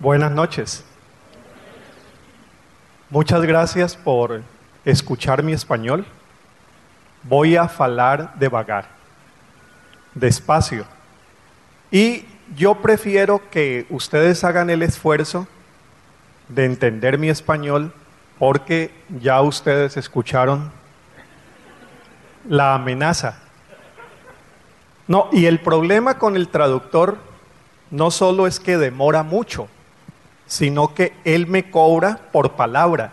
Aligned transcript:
Buenas 0.00 0.30
noches. 0.30 0.84
Muchas 3.10 3.42
gracias 3.42 3.96
por 3.96 4.42
escuchar 4.84 5.42
mi 5.42 5.52
español. 5.52 6.06
Voy 7.24 7.56
a 7.56 7.66
falar 7.68 8.32
devagar, 8.38 8.86
despacio. 10.14 10.84
Y 11.90 12.26
yo 12.54 12.76
prefiero 12.76 13.42
que 13.50 13.86
ustedes 13.90 14.44
hagan 14.44 14.70
el 14.70 14.82
esfuerzo 14.82 15.48
de 16.46 16.66
entender 16.66 17.18
mi 17.18 17.28
español 17.28 17.92
porque 18.38 18.92
ya 19.20 19.42
ustedes 19.42 19.96
escucharon 19.96 20.70
la 22.48 22.76
amenaza. 22.76 23.40
No, 25.08 25.28
y 25.32 25.46
el 25.46 25.58
problema 25.58 26.20
con 26.20 26.36
el 26.36 26.46
traductor 26.46 27.18
no 27.90 28.12
solo 28.12 28.46
es 28.46 28.60
que 28.60 28.78
demora 28.78 29.24
mucho, 29.24 29.68
sino 30.48 30.94
que 30.94 31.12
él 31.24 31.46
me 31.46 31.70
cobra 31.70 32.18
por 32.32 32.52
palabra. 32.52 33.12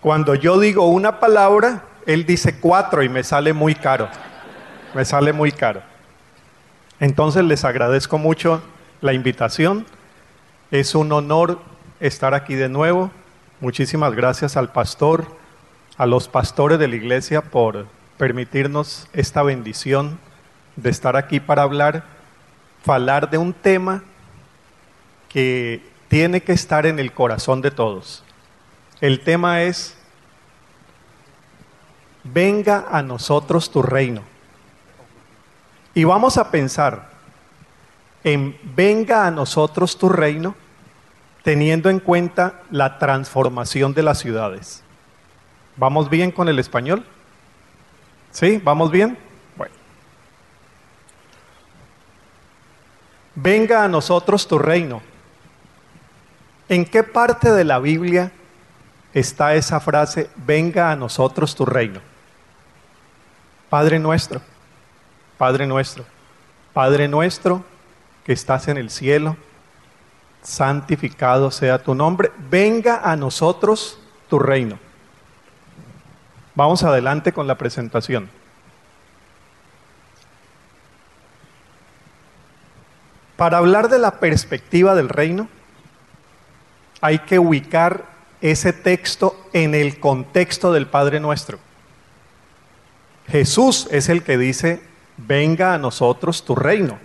Cuando 0.00 0.36
yo 0.36 0.60
digo 0.60 0.86
una 0.86 1.18
palabra, 1.18 1.82
él 2.06 2.24
dice 2.24 2.60
cuatro 2.60 3.02
y 3.02 3.08
me 3.08 3.24
sale 3.24 3.52
muy 3.52 3.74
caro. 3.74 4.08
Me 4.94 5.04
sale 5.04 5.32
muy 5.32 5.50
caro. 5.50 5.82
Entonces 7.00 7.44
les 7.44 7.64
agradezco 7.64 8.16
mucho 8.16 8.62
la 9.00 9.12
invitación. 9.12 9.86
Es 10.70 10.94
un 10.94 11.10
honor 11.12 11.58
estar 12.00 12.34
aquí 12.34 12.54
de 12.54 12.68
nuevo. 12.68 13.10
Muchísimas 13.60 14.14
gracias 14.14 14.56
al 14.56 14.70
pastor, 14.70 15.26
a 15.96 16.06
los 16.06 16.28
pastores 16.28 16.78
de 16.78 16.88
la 16.88 16.96
iglesia 16.96 17.42
por 17.42 17.86
permitirnos 18.18 19.08
esta 19.12 19.42
bendición 19.42 20.18
de 20.76 20.90
estar 20.90 21.16
aquí 21.16 21.40
para 21.40 21.62
hablar, 21.62 22.04
hablar 22.96 23.30
de 23.30 23.38
un 23.38 23.52
tema 23.52 24.02
que 25.28 25.82
tiene 26.08 26.42
que 26.42 26.52
estar 26.52 26.86
en 26.86 26.98
el 26.98 27.12
corazón 27.12 27.60
de 27.60 27.70
todos. 27.70 28.24
El 29.00 29.20
tema 29.20 29.62
es, 29.62 29.96
venga 32.24 32.86
a 32.90 33.02
nosotros 33.02 33.70
tu 33.70 33.82
reino. 33.82 34.22
Y 35.94 36.04
vamos 36.04 36.36
a 36.38 36.50
pensar 36.50 37.10
en 38.24 38.58
venga 38.74 39.26
a 39.26 39.30
nosotros 39.30 39.96
tu 39.98 40.08
reino, 40.08 40.54
teniendo 41.42 41.88
en 41.88 42.00
cuenta 42.00 42.62
la 42.70 42.98
transformación 42.98 43.94
de 43.94 44.02
las 44.02 44.18
ciudades. 44.18 44.82
¿Vamos 45.76 46.10
bien 46.10 46.30
con 46.30 46.48
el 46.48 46.58
español? 46.58 47.04
¿Sí? 48.32 48.60
¿Vamos 48.62 48.90
bien? 48.90 49.16
Bueno. 49.56 49.74
Venga 53.40 53.84
a 53.84 53.88
nosotros 53.88 54.48
tu 54.48 54.58
reino. 54.58 55.00
¿En 56.68 56.84
qué 56.84 57.04
parte 57.04 57.52
de 57.52 57.62
la 57.62 57.78
Biblia 57.78 58.32
está 59.14 59.54
esa 59.54 59.78
frase, 59.78 60.28
venga 60.34 60.90
a 60.90 60.96
nosotros 60.96 61.54
tu 61.54 61.64
reino? 61.64 62.00
Padre 63.70 64.00
nuestro, 64.00 64.40
Padre 65.36 65.68
nuestro, 65.68 66.04
Padre 66.72 67.06
nuestro 67.06 67.64
que 68.24 68.32
estás 68.32 68.66
en 68.66 68.76
el 68.76 68.90
cielo, 68.90 69.36
santificado 70.42 71.52
sea 71.52 71.80
tu 71.80 71.94
nombre, 71.94 72.32
venga 72.50 73.08
a 73.08 73.14
nosotros 73.14 74.00
tu 74.28 74.40
reino. 74.40 74.80
Vamos 76.56 76.82
adelante 76.82 77.32
con 77.32 77.46
la 77.46 77.56
presentación. 77.56 78.28
Para 83.38 83.58
hablar 83.58 83.88
de 83.88 84.00
la 84.00 84.18
perspectiva 84.18 84.96
del 84.96 85.08
reino, 85.08 85.46
hay 87.00 87.20
que 87.20 87.38
ubicar 87.38 88.04
ese 88.40 88.72
texto 88.72 89.48
en 89.52 89.76
el 89.76 90.00
contexto 90.00 90.72
del 90.72 90.88
Padre 90.88 91.20
nuestro. 91.20 91.60
Jesús 93.28 93.86
es 93.92 94.08
el 94.08 94.24
que 94.24 94.38
dice, 94.38 94.82
venga 95.16 95.72
a 95.72 95.78
nosotros 95.78 96.44
tu 96.44 96.56
reino. 96.56 96.98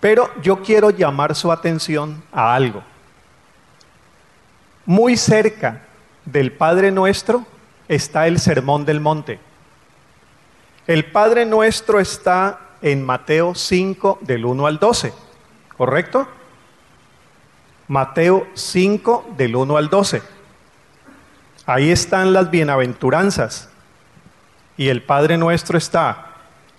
Pero 0.00 0.30
yo 0.40 0.62
quiero 0.62 0.88
llamar 0.88 1.34
su 1.34 1.52
atención 1.52 2.22
a 2.32 2.54
algo. 2.54 2.82
Muy 4.86 5.18
cerca 5.18 5.82
del 6.24 6.52
Padre 6.52 6.90
nuestro 6.90 7.44
está 7.86 8.26
el 8.26 8.40
Sermón 8.40 8.86
del 8.86 9.00
Monte. 9.00 9.40
El 10.86 11.04
Padre 11.04 11.44
nuestro 11.44 12.00
está 12.00 12.60
en 12.82 13.04
Mateo 13.04 13.54
5 13.54 14.18
del 14.22 14.44
1 14.44 14.66
al 14.66 14.78
12, 14.78 15.12
¿correcto? 15.76 16.26
Mateo 17.88 18.46
5 18.54 19.30
del 19.36 19.56
1 19.56 19.76
al 19.76 19.90
12. 19.90 20.22
Ahí 21.66 21.90
están 21.90 22.32
las 22.32 22.50
bienaventuranzas. 22.50 23.68
Y 24.76 24.88
el 24.88 25.02
Padre 25.02 25.36
nuestro 25.36 25.76
está 25.76 26.34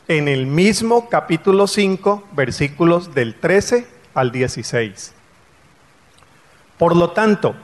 en 0.07 0.27
el 0.27 0.47
mismo 0.47 1.07
capítulo 1.09 1.67
5, 1.67 2.23
versículos 2.33 3.13
del 3.13 3.35
13 3.35 3.87
al 4.13 4.31
16. 4.31 5.13
Por 6.77 6.95
lo 6.95 7.11
tanto, 7.11 7.55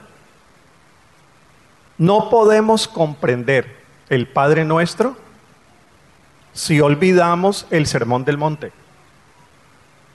no 1.98 2.30
podemos 2.30 2.86
comprender 2.86 3.76
el 4.08 4.28
Padre 4.28 4.64
nuestro 4.64 5.16
si 6.58 6.80
olvidamos 6.80 7.68
el 7.70 7.86
Sermón 7.86 8.24
del 8.24 8.36
Monte. 8.36 8.72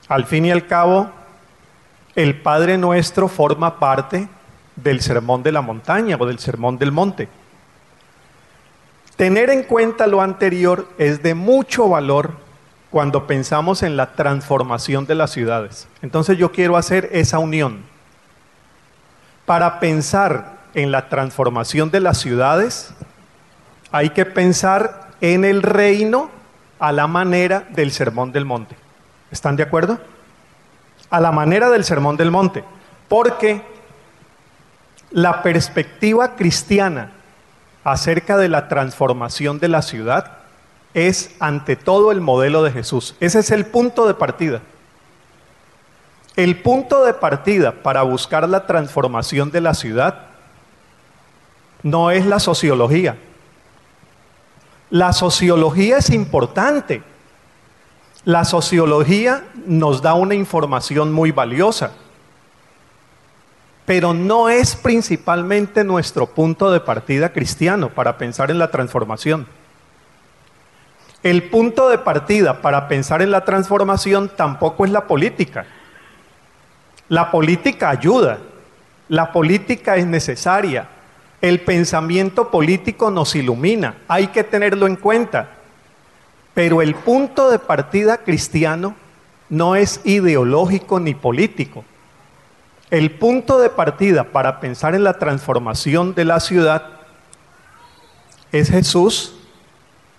Al 0.09 0.25
fin 0.25 0.45
y 0.45 0.51
al 0.51 0.67
cabo, 0.67 1.09
el 2.15 2.41
Padre 2.41 2.77
nuestro 2.77 3.29
forma 3.29 3.79
parte 3.79 4.27
del 4.75 4.99
Sermón 4.99 5.41
de 5.41 5.53
la 5.53 5.61
Montaña 5.61 6.17
o 6.19 6.25
del 6.25 6.39
Sermón 6.39 6.77
del 6.77 6.91
Monte. 6.91 7.29
Tener 9.15 9.51
en 9.51 9.63
cuenta 9.63 10.05
lo 10.05 10.21
anterior 10.21 10.89
es 10.97 11.23
de 11.23 11.33
mucho 11.33 11.87
valor 11.87 12.33
cuando 12.89 13.25
pensamos 13.25 13.81
en 13.81 13.95
la 13.95 14.11
transformación 14.11 15.05
de 15.05 15.15
las 15.15 15.31
ciudades. 15.31 15.87
Entonces 16.01 16.37
yo 16.37 16.51
quiero 16.51 16.75
hacer 16.75 17.07
esa 17.13 17.39
unión. 17.39 17.85
Para 19.45 19.79
pensar 19.79 20.57
en 20.73 20.91
la 20.91 21.07
transformación 21.07 21.89
de 21.89 22.01
las 22.01 22.17
ciudades, 22.17 22.93
hay 23.93 24.09
que 24.09 24.25
pensar 24.25 25.02
en 25.23 25.45
el 25.45 25.63
reino 25.63 26.29
a 26.79 26.91
la 26.91 27.07
manera 27.07 27.65
del 27.69 27.93
Sermón 27.93 28.33
del 28.33 28.43
Monte. 28.43 28.75
¿Están 29.31 29.55
de 29.55 29.63
acuerdo? 29.63 29.97
A 31.09 31.21
la 31.21 31.31
manera 31.31 31.69
del 31.69 31.85
Sermón 31.85 32.17
del 32.17 32.29
Monte. 32.29 32.65
Porque 33.07 33.61
la 35.11 35.41
perspectiva 35.41 36.35
cristiana 36.35 37.13
acerca 37.85 38.35
de 38.35 38.49
la 38.49 38.67
transformación 38.67 39.59
de 39.59 39.69
la 39.69 39.81
ciudad 39.81 40.39
es 40.93 41.33
ante 41.39 41.77
todo 41.77 42.11
el 42.11 42.19
modelo 42.19 42.61
de 42.61 42.71
Jesús. 42.71 43.15
Ese 43.21 43.39
es 43.39 43.49
el 43.51 43.65
punto 43.65 44.05
de 44.05 44.15
partida. 44.15 44.59
El 46.35 46.61
punto 46.61 47.05
de 47.05 47.13
partida 47.13 47.71
para 47.71 48.01
buscar 48.01 48.49
la 48.49 48.67
transformación 48.67 49.51
de 49.51 49.61
la 49.61 49.73
ciudad 49.73 50.25
no 51.81 52.11
es 52.11 52.25
la 52.25 52.41
sociología. 52.41 53.15
La 54.93 55.11
sociología 55.11 55.97
es 55.97 56.09
importante. 56.11 57.01
La 58.25 58.45
sociología 58.45 59.43
nos 59.65 60.01
da 60.01 60.13
una 60.13 60.35
información 60.35 61.11
muy 61.11 61.31
valiosa 61.31 61.91
pero 63.85 64.13
no 64.13 64.49
es 64.49 64.75
principalmente 64.75 65.83
nuestro 65.83 66.27
punto 66.27 66.71
de 66.71 66.79
partida 66.79 67.33
cristiano 67.33 67.89
para 67.89 68.17
pensar 68.17 68.49
en 68.49 68.59
la 68.59 68.71
transformación. 68.71 69.45
El 71.21 71.43
punto 71.43 71.89
de 71.89 71.97
partida 71.97 72.61
para 72.61 72.87
pensar 72.87 73.21
en 73.21 73.31
la 73.31 73.45
transformación 73.45 74.31
tampoco 74.35 74.85
es 74.85 74.91
la 74.91 75.05
política. 75.05 75.65
La 77.09 77.29
política 77.31 77.89
ayuda, 77.89 78.39
la 79.09 79.31
política 79.31 79.97
es 79.97 80.05
necesaria, 80.05 80.87
el 81.43 81.61
pensamiento 81.61 82.49
político 82.49 83.11
nos 83.11 83.35
ilumina, 83.35 83.97
hay 84.07 84.29
que 84.29 84.43
tenerlo 84.43 84.87
en 84.87 84.95
cuenta. 84.95 85.51
Pero 86.55 86.81
el 86.81 86.95
punto 86.95 87.51
de 87.51 87.59
partida 87.59 88.17
cristiano 88.17 88.95
no 89.49 89.75
es 89.75 90.01
ideológico 90.03 90.99
ni 90.99 91.13
político 91.13 91.85
el 92.93 93.09
punto 93.09 93.57
de 93.57 93.71
partida 93.71 94.25
para 94.25 94.59
pensar 94.59 94.93
en 94.93 95.03
la 95.03 95.17
transformación 95.17 96.13
de 96.13 96.25
la 96.25 96.39
ciudad 96.39 96.91
es 98.51 98.69
Jesús 98.69 99.33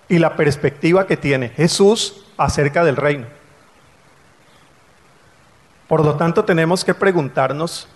y 0.08 0.18
la 0.18 0.34
perspectiva 0.34 1.06
que 1.06 1.16
tiene 1.16 1.50
Jesús 1.50 2.26
acerca 2.36 2.82
del 2.82 2.96
reino. 2.96 3.26
Por 5.86 6.04
lo 6.04 6.16
tanto, 6.16 6.44
tenemos 6.44 6.84
que 6.84 6.94
preguntarnos 6.94 7.86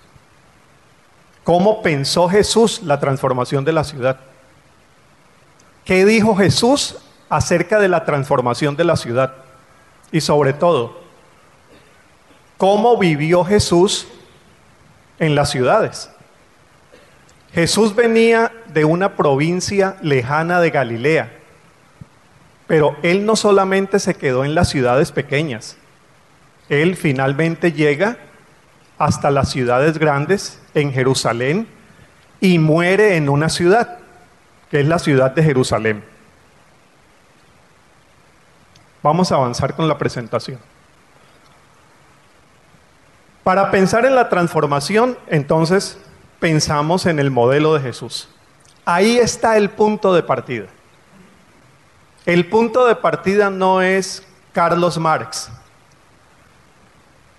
cómo 1.48 1.80
pensó 1.80 2.28
Jesús 2.28 2.82
la 2.82 3.00
transformación 3.00 3.64
de 3.64 3.72
la 3.72 3.82
ciudad. 3.82 4.18
¿Qué 5.82 6.04
dijo 6.04 6.36
Jesús 6.36 6.96
acerca 7.30 7.80
de 7.80 7.88
la 7.88 8.04
transformación 8.04 8.76
de 8.76 8.84
la 8.84 8.98
ciudad? 8.98 9.32
Y 10.12 10.20
sobre 10.20 10.52
todo, 10.52 11.00
cómo 12.58 12.98
vivió 12.98 13.46
Jesús 13.46 14.06
en 15.18 15.34
las 15.34 15.48
ciudades. 15.48 16.10
Jesús 17.54 17.94
venía 17.94 18.52
de 18.66 18.84
una 18.84 19.16
provincia 19.16 19.96
lejana 20.02 20.60
de 20.60 20.68
Galilea, 20.68 21.32
pero 22.66 22.94
él 23.02 23.24
no 23.24 23.36
solamente 23.36 24.00
se 24.00 24.14
quedó 24.14 24.44
en 24.44 24.54
las 24.54 24.68
ciudades 24.68 25.12
pequeñas, 25.12 25.78
él 26.68 26.94
finalmente 26.94 27.72
llega 27.72 28.18
hasta 28.98 29.30
las 29.30 29.50
ciudades 29.50 29.98
grandes 29.98 30.60
en 30.74 30.92
Jerusalén 30.92 31.68
y 32.40 32.58
muere 32.58 33.16
en 33.16 33.28
una 33.28 33.48
ciudad, 33.48 33.98
que 34.70 34.80
es 34.80 34.86
la 34.86 34.98
ciudad 34.98 35.30
de 35.30 35.42
Jerusalén. 35.42 36.04
Vamos 39.02 39.30
a 39.30 39.36
avanzar 39.36 39.74
con 39.74 39.88
la 39.88 39.96
presentación. 39.96 40.58
Para 43.44 43.70
pensar 43.70 44.04
en 44.04 44.14
la 44.14 44.28
transformación, 44.28 45.16
entonces 45.28 45.98
pensamos 46.40 47.06
en 47.06 47.18
el 47.18 47.30
modelo 47.30 47.74
de 47.74 47.80
Jesús. 47.80 48.28
Ahí 48.84 49.18
está 49.18 49.56
el 49.56 49.70
punto 49.70 50.12
de 50.12 50.22
partida. 50.22 50.66
El 52.26 52.46
punto 52.46 52.86
de 52.86 52.94
partida 52.94 53.48
no 53.48 53.80
es 53.80 54.22
Carlos 54.52 54.98
Marx. 54.98 55.50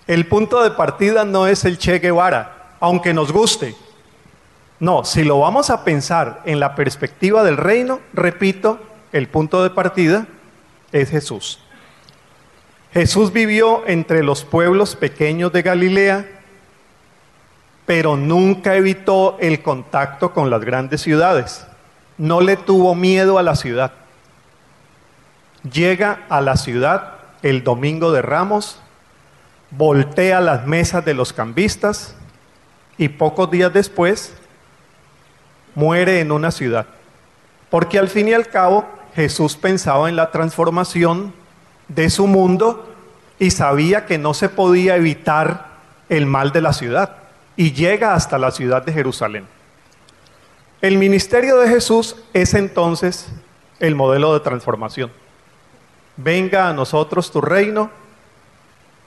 El 0.09 0.25
punto 0.25 0.63
de 0.63 0.71
partida 0.71 1.23
no 1.23 1.45
es 1.45 1.65
el 1.65 1.77
Che 1.77 1.99
Guevara, 1.99 2.71
aunque 2.79 3.13
nos 3.13 3.31
guste. 3.31 3.75
No, 4.79 5.05
si 5.05 5.23
lo 5.23 5.37
vamos 5.37 5.69
a 5.69 5.83
pensar 5.83 6.41
en 6.45 6.59
la 6.59 6.73
perspectiva 6.73 7.43
del 7.43 7.57
reino, 7.57 7.99
repito, 8.13 8.79
el 9.11 9.27
punto 9.27 9.61
de 9.61 9.69
partida 9.69 10.25
es 10.91 11.11
Jesús. 11.11 11.59
Jesús 12.91 13.31
vivió 13.31 13.83
entre 13.85 14.23
los 14.23 14.43
pueblos 14.43 14.95
pequeños 14.95 15.53
de 15.53 15.61
Galilea, 15.61 16.25
pero 17.85 18.17
nunca 18.17 18.73
evitó 18.73 19.37
el 19.39 19.61
contacto 19.61 20.33
con 20.33 20.49
las 20.49 20.61
grandes 20.61 21.01
ciudades. 21.01 21.67
No 22.17 22.41
le 22.41 22.57
tuvo 22.57 22.95
miedo 22.95 23.37
a 23.37 23.43
la 23.43 23.55
ciudad. 23.55 23.91
Llega 25.71 26.25
a 26.29 26.41
la 26.41 26.57
ciudad 26.57 27.13
el 27.43 27.63
domingo 27.63 28.11
de 28.11 28.23
Ramos, 28.23 28.79
voltea 29.71 30.41
las 30.41 30.65
mesas 30.65 31.05
de 31.05 31.13
los 31.13 31.33
cambistas 31.33 32.15
y 32.97 33.09
pocos 33.09 33.49
días 33.51 33.71
después 33.73 34.33
muere 35.75 36.19
en 36.19 36.31
una 36.31 36.51
ciudad. 36.51 36.85
Porque 37.69 37.99
al 37.99 38.09
fin 38.09 38.27
y 38.27 38.33
al 38.33 38.47
cabo 38.47 38.85
Jesús 39.15 39.55
pensaba 39.55 40.09
en 40.09 40.15
la 40.15 40.31
transformación 40.31 41.33
de 41.87 42.09
su 42.09 42.27
mundo 42.27 42.93
y 43.39 43.51
sabía 43.51 44.05
que 44.05 44.17
no 44.17 44.33
se 44.33 44.49
podía 44.49 44.95
evitar 44.95 45.69
el 46.09 46.25
mal 46.25 46.51
de 46.51 46.61
la 46.61 46.73
ciudad 46.73 47.15
y 47.55 47.71
llega 47.71 48.13
hasta 48.13 48.37
la 48.37 48.51
ciudad 48.51 48.83
de 48.83 48.93
Jerusalén. 48.93 49.45
El 50.81 50.97
ministerio 50.97 51.57
de 51.57 51.67
Jesús 51.67 52.15
es 52.33 52.53
entonces 52.53 53.27
el 53.79 53.95
modelo 53.95 54.33
de 54.33 54.39
transformación. 54.39 55.11
Venga 56.15 56.69
a 56.69 56.73
nosotros 56.73 57.31
tu 57.31 57.41
reino. 57.41 57.91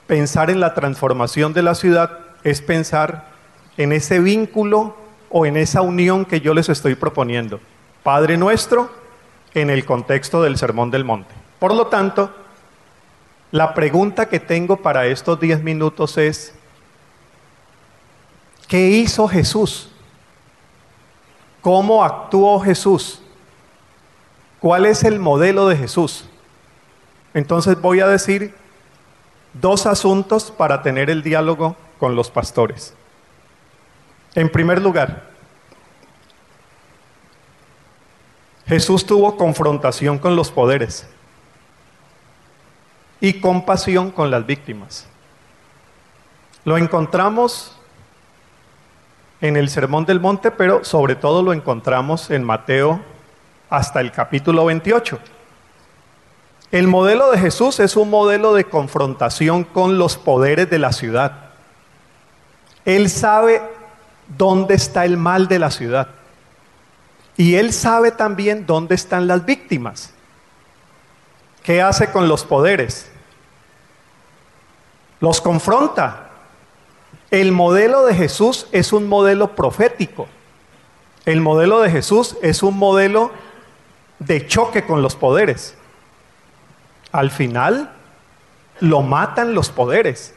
Pensar 0.07 0.49
en 0.49 0.59
la 0.59 0.73
transformación 0.73 1.53
de 1.53 1.63
la 1.63 1.75
ciudad 1.75 2.19
es 2.43 2.61
pensar 2.61 3.31
en 3.77 3.93
ese 3.93 4.19
vínculo 4.19 4.95
o 5.29 5.45
en 5.45 5.57
esa 5.57 5.81
unión 5.81 6.25
que 6.25 6.41
yo 6.41 6.53
les 6.53 6.69
estoy 6.69 6.95
proponiendo. 6.95 7.59
Padre 8.03 8.37
nuestro 8.37 8.91
en 9.53 9.69
el 9.69 9.85
contexto 9.85 10.41
del 10.43 10.57
Sermón 10.57 10.91
del 10.91 11.05
Monte. 11.05 11.33
Por 11.59 11.73
lo 11.73 11.87
tanto, 11.87 12.31
la 13.51 13.73
pregunta 13.73 14.27
que 14.27 14.39
tengo 14.39 14.77
para 14.77 15.05
estos 15.05 15.39
10 15.39 15.63
minutos 15.63 16.17
es, 16.17 16.53
¿qué 18.67 18.89
hizo 18.89 19.27
Jesús? 19.27 19.89
¿Cómo 21.61 22.03
actuó 22.03 22.59
Jesús? 22.59 23.21
¿Cuál 24.59 24.85
es 24.85 25.03
el 25.03 25.19
modelo 25.19 25.67
de 25.67 25.77
Jesús? 25.77 26.25
Entonces 27.33 27.79
voy 27.79 28.01
a 28.01 28.07
decir 28.07 28.53
dos 29.53 29.85
asuntos 29.85 30.51
para 30.51 30.81
tener 30.81 31.09
el 31.09 31.23
diálogo 31.23 31.75
con 31.99 32.15
los 32.15 32.29
pastores. 32.29 32.93
En 34.35 34.49
primer 34.49 34.81
lugar, 34.81 35.29
Jesús 38.65 39.05
tuvo 39.05 39.37
confrontación 39.37 40.17
con 40.17 40.35
los 40.35 40.51
poderes 40.51 41.07
y 43.19 43.39
compasión 43.39 44.11
con 44.11 44.31
las 44.31 44.45
víctimas. 44.45 45.07
Lo 46.65 46.77
encontramos 46.77 47.77
en 49.41 49.57
el 49.57 49.69
Sermón 49.69 50.05
del 50.05 50.19
Monte, 50.19 50.51
pero 50.51 50.83
sobre 50.83 51.15
todo 51.15 51.43
lo 51.43 51.53
encontramos 51.53 52.31
en 52.31 52.43
Mateo 52.43 53.01
hasta 53.69 53.99
el 53.99 54.11
capítulo 54.11 54.65
28. 54.65 55.19
El 56.73 56.87
modelo 56.87 57.29
de 57.29 57.37
Jesús 57.37 57.79
es 57.79 57.95
un 57.95 58.09
modelo 58.09 58.55
de 58.55 58.63
confrontación 58.63 59.63
con 59.63 59.99
los 59.99 60.17
poderes 60.17 60.71
de 60.71 60.79
la 60.79 60.91
ciudad. 60.91 61.51
Él 62.83 63.11
sabe 63.11 63.61
dónde 64.39 64.73
está 64.73 65.05
el 65.05 65.15
mal 65.15 65.47
de 65.47 65.59
la 65.59 65.69
ciudad. 65.69 66.07
Y 67.37 67.57
él 67.57 67.73
sabe 67.73 68.09
también 68.09 68.65
dónde 68.65 68.95
están 68.95 69.27
las 69.27 69.45
víctimas. 69.45 70.15
¿Qué 71.61 71.79
hace 71.79 72.11
con 72.11 72.27
los 72.27 72.43
poderes? 72.43 73.11
los 75.19 75.41
confronta. 75.41 76.31
El 77.29 77.51
modelo 77.51 78.03
de 78.07 78.15
Jesús 78.15 78.65
es 78.71 78.93
un 78.93 79.07
modelo 79.07 79.55
profético. 79.55 80.27
El 81.23 81.39
modelo 81.39 81.81
de 81.81 81.91
Jesús 81.91 82.35
es 82.41 82.63
un 82.63 82.79
modelo 82.79 83.29
de 84.17 84.47
choque 84.47 84.87
con 84.87 85.03
los 85.03 85.15
poderes. 85.15 85.77
Al 87.13 87.31
final, 87.31 87.89
lo 88.81 89.01
matan 89.01 89.53
los 89.53 89.69
poderes 89.69 90.33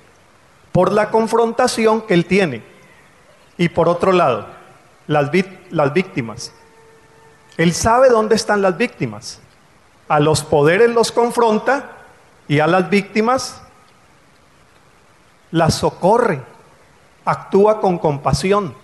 por 0.71 0.93
la 0.93 1.11
confrontación 1.11 2.03
que 2.03 2.15
él 2.15 2.27
tiene. 2.27 2.63
Y 3.59 3.71
por 3.71 3.89
otro 3.89 4.13
lado, 4.13 4.47
las, 5.07 5.31
las 5.71 5.93
víctimas. 5.93 6.53
Él 7.57 7.73
sabe 7.73 8.11
dónde 8.11 8.37
están 8.37 8.63
las 8.63 8.77
víctimas. 8.77 9.41
A 10.09 10.21
los 10.21 10.45
poderes 10.45 10.91
los 10.91 11.11
confronta 11.11 11.93
y 12.47 12.61
a 12.61 12.67
las 12.67 12.89
víctimas 12.91 13.63
la 15.51 15.71
socorre, 15.71 16.43
actúa 17.25 17.81
con 17.81 17.99
compasión, 17.99 18.75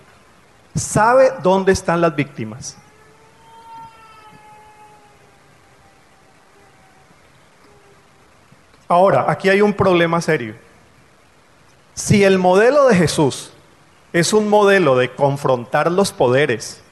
sabe 0.75 1.33
dónde 1.43 1.73
están 1.73 2.01
las 2.01 2.17
víctimas. 2.17 2.79
Ahora, 8.93 9.25
aquí 9.27 9.49
hay 9.49 9.63
un 9.63 9.73
problema 9.73 10.21
serio. 10.21 10.55
Si 11.95 12.25
el 12.25 12.39
modelo 12.39 12.89
de 12.89 12.95
Jesús 12.95 13.51
es 14.13 14.35
un 14.35 14.51
modelo 14.51 14.97
de 14.99 15.15
confrontar 15.15 15.91
los 15.91 16.13
poderes 16.13 16.83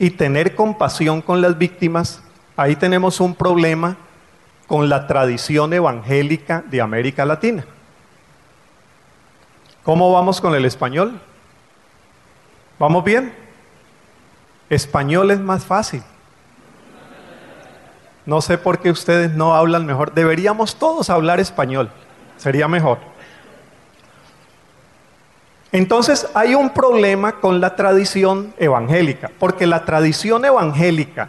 y 0.00 0.10
tener 0.10 0.56
compasión 0.56 1.22
con 1.22 1.40
las 1.40 1.56
víctimas, 1.56 2.20
ahí 2.56 2.74
tenemos 2.74 3.20
un 3.20 3.36
problema 3.36 3.96
con 4.66 4.88
la 4.88 5.06
tradición 5.06 5.72
evangélica 5.72 6.64
de 6.66 6.80
América 6.80 7.24
Latina. 7.24 7.64
¿Cómo 9.84 10.12
vamos 10.12 10.40
con 10.40 10.52
el 10.56 10.64
español? 10.64 11.20
¿Vamos 12.80 13.04
bien? 13.04 13.32
Español 14.68 15.30
es 15.30 15.38
más 15.38 15.64
fácil. 15.64 16.02
No 18.26 18.40
sé 18.40 18.58
por 18.58 18.80
qué 18.80 18.90
ustedes 18.90 19.32
no 19.34 19.54
hablan 19.54 19.86
mejor. 19.86 20.12
Deberíamos 20.12 20.76
todos 20.76 21.08
hablar 21.10 21.38
español. 21.38 21.90
Sería 22.36 22.66
mejor. 22.66 22.98
Entonces 25.72 26.28
hay 26.34 26.54
un 26.54 26.70
problema 26.70 27.40
con 27.40 27.60
la 27.60 27.76
tradición 27.76 28.52
evangélica, 28.58 29.30
porque 29.38 29.66
la 29.66 29.84
tradición 29.84 30.44
evangélica 30.44 31.28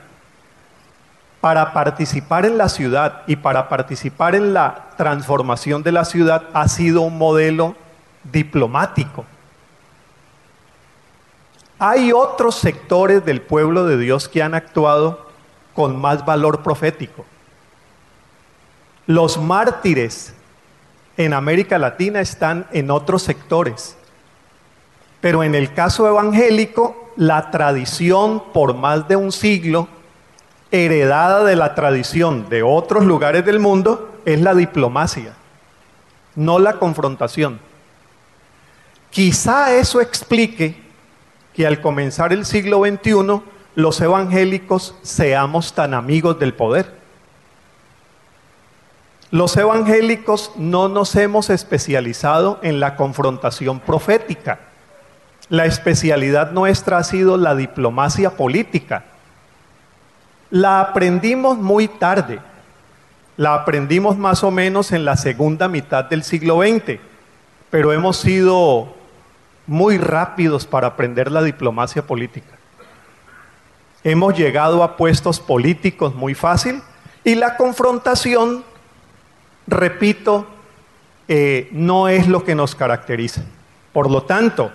para 1.42 1.74
participar 1.74 2.46
en 2.46 2.58
la 2.58 2.70
ciudad 2.70 3.22
y 3.28 3.36
para 3.36 3.70
participar 3.70 4.36
en 4.36 4.54
la 4.54 4.90
transformación 4.98 5.84
de 5.84 5.92
la 5.92 6.04
ciudad 6.04 6.44
ha 6.54 6.68
sido 6.68 7.02
un 7.02 7.18
modelo 7.18 7.76
diplomático. 8.24 9.26
Hay 11.80 12.12
otros 12.12 12.56
sectores 12.56 13.24
del 13.24 13.42
pueblo 13.42 13.86
de 13.86 13.98
Dios 13.98 14.28
que 14.28 14.42
han 14.42 14.56
actuado 14.56 15.27
con 15.78 16.02
más 16.02 16.26
valor 16.26 16.64
profético. 16.64 17.24
Los 19.06 19.38
mártires 19.38 20.34
en 21.18 21.34
América 21.34 21.78
Latina 21.78 22.20
están 22.20 22.66
en 22.72 22.90
otros 22.90 23.22
sectores. 23.22 23.96
Pero 25.22 25.44
en 25.44 25.54
el 25.54 25.76
caso 25.76 26.08
evangélico, 26.08 27.12
la 27.16 27.52
tradición 27.52 28.42
por 28.54 28.74
más 28.74 29.08
de 29.08 29.18
un 29.18 29.32
siglo, 29.32 29.88
heredada 30.72 31.44
de 31.44 31.56
la 31.56 31.76
tradición 31.76 32.50
de 32.50 32.64
otros 32.64 33.06
lugares 33.06 33.46
del 33.46 33.60
mundo, 33.60 34.20
es 34.26 34.42
la 34.42 34.56
diplomacia. 34.56 35.36
no 36.34 36.58
la 36.58 36.80
confrontación. 36.80 37.60
Quizá 39.12 39.76
eso 39.76 40.02
explique 40.02 40.76
que 41.54 41.68
al 41.68 41.82
comenzar 41.82 42.34
el 42.34 42.48
siglo 42.48 42.84
XXI 42.84 43.44
los 43.78 44.02
evangélicos 44.02 44.96
seamos 45.04 45.74
tan 45.74 45.94
amigos 45.94 46.40
del 46.40 46.56
poder. 46.56 46.96
Los 49.30 49.56
evangélicos 49.56 50.52
no 50.56 50.90
nos 50.90 51.16
hemos 51.16 51.52
especializado 51.52 52.60
en 52.64 52.80
la 52.80 52.96
confrontación 52.96 53.80
profética. 53.80 54.62
La 55.50 55.66
especialidad 55.66 56.54
nuestra 56.54 56.98
ha 56.98 57.04
sido 57.04 57.38
la 57.38 57.54
diplomacia 57.54 58.32
política. 58.32 59.06
La 60.50 60.82
aprendimos 60.82 61.60
muy 61.60 61.88
tarde. 61.88 62.40
La 63.36 63.54
aprendimos 63.54 64.18
más 64.18 64.44
o 64.44 64.50
menos 64.50 64.92
en 64.92 65.06
la 65.06 65.18
segunda 65.18 65.68
mitad 65.68 66.06
del 66.06 66.24
siglo 66.24 66.64
XX, 66.64 67.00
pero 67.70 67.94
hemos 67.94 68.18
sido 68.18 68.96
muy 69.68 70.00
rápidos 70.00 70.66
para 70.66 70.88
aprender 70.88 71.32
la 71.32 71.44
diplomacia 71.44 72.02
política. 72.02 72.57
Hemos 74.08 74.38
llegado 74.38 74.84
a 74.84 74.96
puestos 74.96 75.42
políticos 75.42 76.16
muy 76.16 76.34
fácil 76.34 76.82
y 77.26 77.36
la 77.36 77.58
confrontación, 77.58 78.64
repito, 79.68 80.48
eh, 81.28 81.68
no 81.74 82.08
es 82.08 82.26
lo 82.30 82.46
que 82.46 82.56
nos 82.56 82.74
caracteriza. 82.74 83.44
Por 83.92 84.10
lo 84.10 84.24
tanto, 84.24 84.72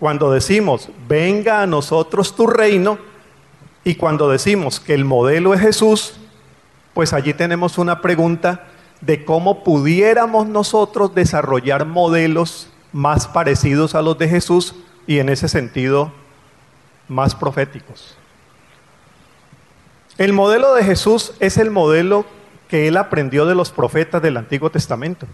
cuando 0.00 0.32
decimos, 0.32 0.88
venga 1.06 1.62
a 1.62 1.68
nosotros 1.68 2.34
tu 2.34 2.48
reino, 2.48 2.98
y 3.84 3.94
cuando 3.94 4.28
decimos 4.28 4.80
que 4.80 4.94
el 4.94 5.04
modelo 5.04 5.54
es 5.54 5.60
Jesús, 5.60 6.14
pues 6.94 7.12
allí 7.12 7.32
tenemos 7.32 7.78
una 7.78 8.00
pregunta 8.00 8.66
de 9.00 9.24
cómo 9.24 9.62
pudiéramos 9.62 10.48
nosotros 10.48 11.14
desarrollar 11.14 11.86
modelos 11.86 12.70
más 12.90 13.28
parecidos 13.28 13.94
a 13.94 14.02
los 14.02 14.18
de 14.18 14.28
Jesús 14.28 14.74
y 15.06 15.20
en 15.20 15.28
ese 15.28 15.48
sentido 15.48 16.10
más 17.06 17.36
proféticos. 17.36 18.16
El 20.16 20.32
modelo 20.32 20.74
de 20.74 20.84
Jesús 20.84 21.32
es 21.40 21.56
el 21.58 21.72
modelo 21.72 22.24
que 22.68 22.86
él 22.86 22.96
aprendió 22.96 23.46
de 23.46 23.56
los 23.56 23.72
profetas 23.72 24.22
del 24.22 24.36
Antiguo 24.36 24.70
Testamento. 24.70 25.26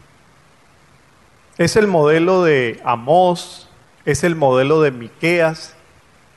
Es 1.58 1.76
el 1.76 1.86
modelo 1.86 2.44
de 2.44 2.80
Amós, 2.82 3.68
es 4.06 4.24
el 4.24 4.36
modelo 4.36 4.80
de 4.80 4.90
Miqueas, 4.90 5.74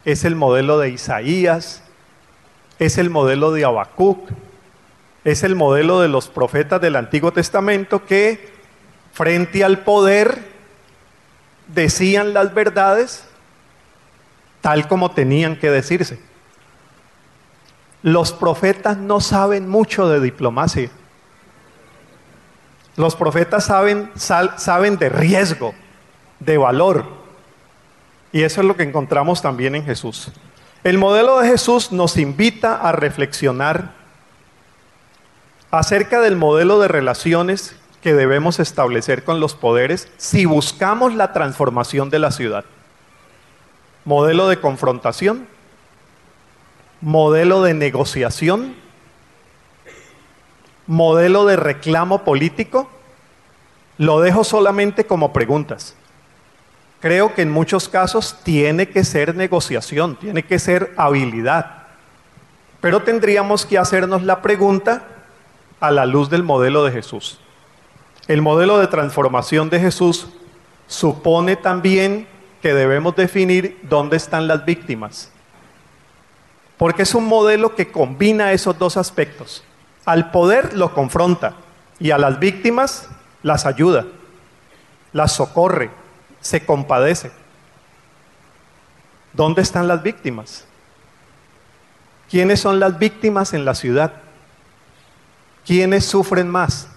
es 0.04 0.26
el 0.26 0.36
modelo 0.36 0.78
de 0.78 0.90
Isaías, 0.90 1.84
es 2.80 2.98
el 2.98 3.10
modelo 3.10 3.54
de 3.54 3.64
Habacuc, 3.64 4.30
es 5.24 5.44
el 5.44 5.56
modelo 5.56 6.02
de 6.02 6.10
los 6.10 6.28
profetas 6.28 6.82
del 6.82 6.98
Antiguo 6.98 7.32
Testamento 7.32 8.06
que 8.06 8.52
frente 9.14 9.64
al 9.64 9.80
poder 9.80 10.44
decían 11.68 12.34
las 12.34 12.54
verdades 12.54 13.24
tal 14.60 14.90
como 14.90 15.12
tenían 15.12 15.56
que 15.56 15.72
decirse. 15.72 16.33
Los 18.04 18.34
profetas 18.34 18.98
no 18.98 19.22
saben 19.22 19.68
mucho 19.68 20.08
de 20.10 20.20
diplomacia. 20.20 20.92
Los 22.96 23.16
profetas 23.16 23.66
saben, 23.66 24.12
saben 24.16 24.98
de 24.98 25.10
riesgo, 25.10 25.74
de 26.40 26.58
valor. 26.58 27.06
Y 28.32 28.44
eso 28.44 28.62
es 28.62 28.68
lo 28.68 28.76
que 28.76 28.84
encontramos 28.84 29.42
también 29.42 29.76
en 29.76 29.86
Jesús. 29.86 30.32
El 30.84 30.98
modelo 30.98 31.40
de 31.40 31.48
Jesús 31.48 31.92
nos 31.94 32.18
invita 32.18 32.76
a 32.76 32.92
reflexionar 32.92 33.94
acerca 35.72 36.20
del 36.20 36.36
modelo 36.36 36.80
de 36.80 36.90
relaciones 36.90 37.76
que 38.02 38.14
debemos 38.14 38.60
establecer 38.60 39.24
con 39.24 39.40
los 39.40 39.56
poderes 39.56 40.10
si 40.18 40.44
buscamos 40.44 41.16
la 41.16 41.32
transformación 41.32 42.10
de 42.10 42.20
la 42.20 42.32
ciudad. 42.32 42.66
Modelo 44.04 44.50
de 44.50 44.60
confrontación, 44.60 45.48
modelo 47.04 47.62
de 47.64 47.74
negociación, 47.74 48.76
modelo 50.88 51.46
de 51.46 51.58
reclamo 51.58 52.24
político. 52.24 52.90
Lo 53.98 54.22
dejo 54.22 54.46
solamente 54.46 55.06
como 55.06 55.34
preguntas. 55.34 55.96
Creo 57.02 57.36
que 57.36 57.42
en 57.42 57.52
muchos 57.52 57.90
casos 57.90 58.40
tiene 58.44 58.88
que 58.88 59.04
ser 59.04 59.36
negociación, 59.36 60.16
tiene 60.16 60.44
que 60.44 60.58
ser 60.60 60.94
habilidad. 60.96 61.84
Pero 62.80 63.02
tendríamos 63.02 63.66
que 63.66 63.78
hacernos 63.78 64.24
la 64.24 64.42
pregunta 64.42 65.04
a 65.82 65.92
la 65.92 66.06
luz 66.06 66.30
del 66.30 66.44
modelo 66.44 66.86
de 66.86 66.94
Jesús. 66.94 67.38
El 68.30 68.42
modelo 68.42 68.80
de 68.80 68.88
transformación 68.88 69.70
de 69.70 69.82
Jesús 69.82 70.30
supone 70.88 71.58
también 71.58 72.28
que 72.62 72.74
debemos 72.74 73.14
definir 73.18 73.78
dónde 73.84 74.16
están 74.16 74.48
las 74.48 74.64
víctimas. 74.64 75.33
Porque 76.78 77.04
es 77.04 77.16
un 77.16 77.26
modelo 77.26 77.76
que 77.76 77.92
combina 77.92 78.52
esos 78.52 78.78
dos 78.78 78.98
aspectos. 78.98 79.64
Al 80.06 80.32
poder 80.32 80.74
lo 80.74 80.94
confronta 80.94 81.54
y 82.00 82.12
a 82.12 82.18
las 82.18 82.40
víctimas 82.40 83.08
las 83.42 83.66
ayuda, 83.66 84.06
las 85.14 85.34
socorre, 85.34 85.92
se 86.42 86.66
compadece. 86.66 87.32
¿Dónde 89.34 89.62
están 89.62 89.88
las 89.88 90.04
víctimas? 90.04 90.66
¿Quiénes 92.30 92.60
son 92.60 92.80
las 92.80 93.00
víctimas 93.00 93.54
en 93.54 93.66
la 93.66 93.76
ciudad? 93.76 94.14
¿Quiénes 95.66 96.06
sufren 96.06 96.50
más? 96.50 96.88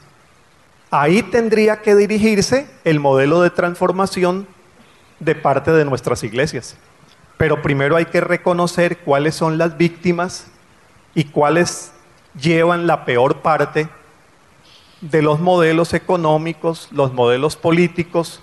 Ahí 0.91 1.23
tendría 1.23 1.83
que 1.83 1.95
dirigirse 1.95 2.69
el 2.85 3.01
modelo 3.01 3.43
de 3.43 3.51
transformación 3.51 4.47
de 5.21 5.35
parte 5.35 5.73
de 5.73 5.85
nuestras 5.85 6.23
iglesias. 6.25 6.77
Pero 7.37 7.61
primero 7.63 7.97
hay 7.97 8.07
que 8.07 8.21
reconocer 8.21 8.99
cuáles 8.99 9.35
son 9.35 9.59
las 9.59 9.77
víctimas 9.77 10.47
y 11.15 11.25
cuáles 11.25 11.93
llevan 12.41 12.87
la 12.87 13.05
peor 13.05 13.41
parte 13.41 13.89
de 15.01 15.23
los 15.23 15.41
modelos 15.41 15.95
económicos, 15.95 16.89
los 16.91 17.13
modelos 17.13 17.57
políticos 17.57 18.43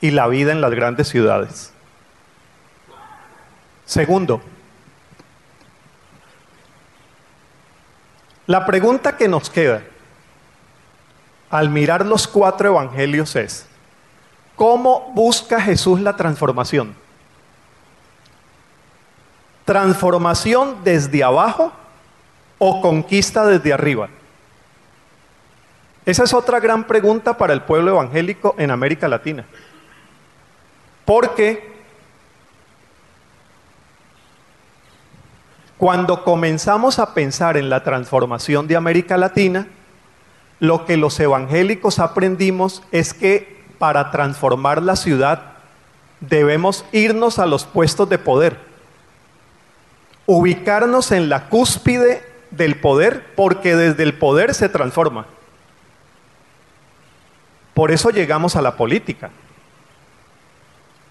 y 0.00 0.10
la 0.10 0.26
vida 0.26 0.52
en 0.52 0.60
las 0.60 0.70
grandes 0.72 1.08
ciudades. 1.08 1.72
Segundo, 3.84 4.42
la 8.46 8.66
pregunta 8.66 9.16
que 9.16 9.28
nos 9.28 9.48
queda 9.48 9.82
al 11.50 11.70
mirar 11.70 12.04
los 12.04 12.28
cuatro 12.28 12.68
evangelios 12.68 13.34
es, 13.36 13.66
¿cómo 14.56 15.10
busca 15.14 15.60
Jesús 15.60 16.00
la 16.00 16.16
transformación? 16.16 16.94
¿Transformación 19.68 20.78
desde 20.82 21.22
abajo 21.22 21.70
o 22.56 22.80
conquista 22.80 23.44
desde 23.44 23.70
arriba? 23.70 24.08
Esa 26.06 26.24
es 26.24 26.32
otra 26.32 26.58
gran 26.58 26.84
pregunta 26.84 27.36
para 27.36 27.52
el 27.52 27.60
pueblo 27.60 27.90
evangélico 27.90 28.54
en 28.56 28.70
América 28.70 29.08
Latina. 29.08 29.44
Porque 31.04 31.70
cuando 35.76 36.24
comenzamos 36.24 36.98
a 36.98 37.12
pensar 37.12 37.58
en 37.58 37.68
la 37.68 37.84
transformación 37.84 38.68
de 38.68 38.76
América 38.76 39.18
Latina, 39.18 39.66
lo 40.60 40.86
que 40.86 40.96
los 40.96 41.20
evangélicos 41.20 41.98
aprendimos 41.98 42.82
es 42.90 43.12
que 43.12 43.66
para 43.78 44.10
transformar 44.12 44.82
la 44.82 44.96
ciudad 44.96 45.58
debemos 46.20 46.86
irnos 46.90 47.38
a 47.38 47.44
los 47.44 47.66
puestos 47.66 48.08
de 48.08 48.16
poder, 48.16 48.67
ubicarnos 50.30 51.10
en 51.10 51.30
la 51.30 51.48
cúspide 51.48 52.22
del 52.50 52.76
poder, 52.76 53.24
porque 53.34 53.74
desde 53.74 54.02
el 54.02 54.12
poder 54.12 54.52
se 54.52 54.68
transforma. 54.68 55.24
Por 57.72 57.90
eso 57.90 58.10
llegamos 58.10 58.54
a 58.54 58.60
la 58.60 58.76
política. 58.76 59.30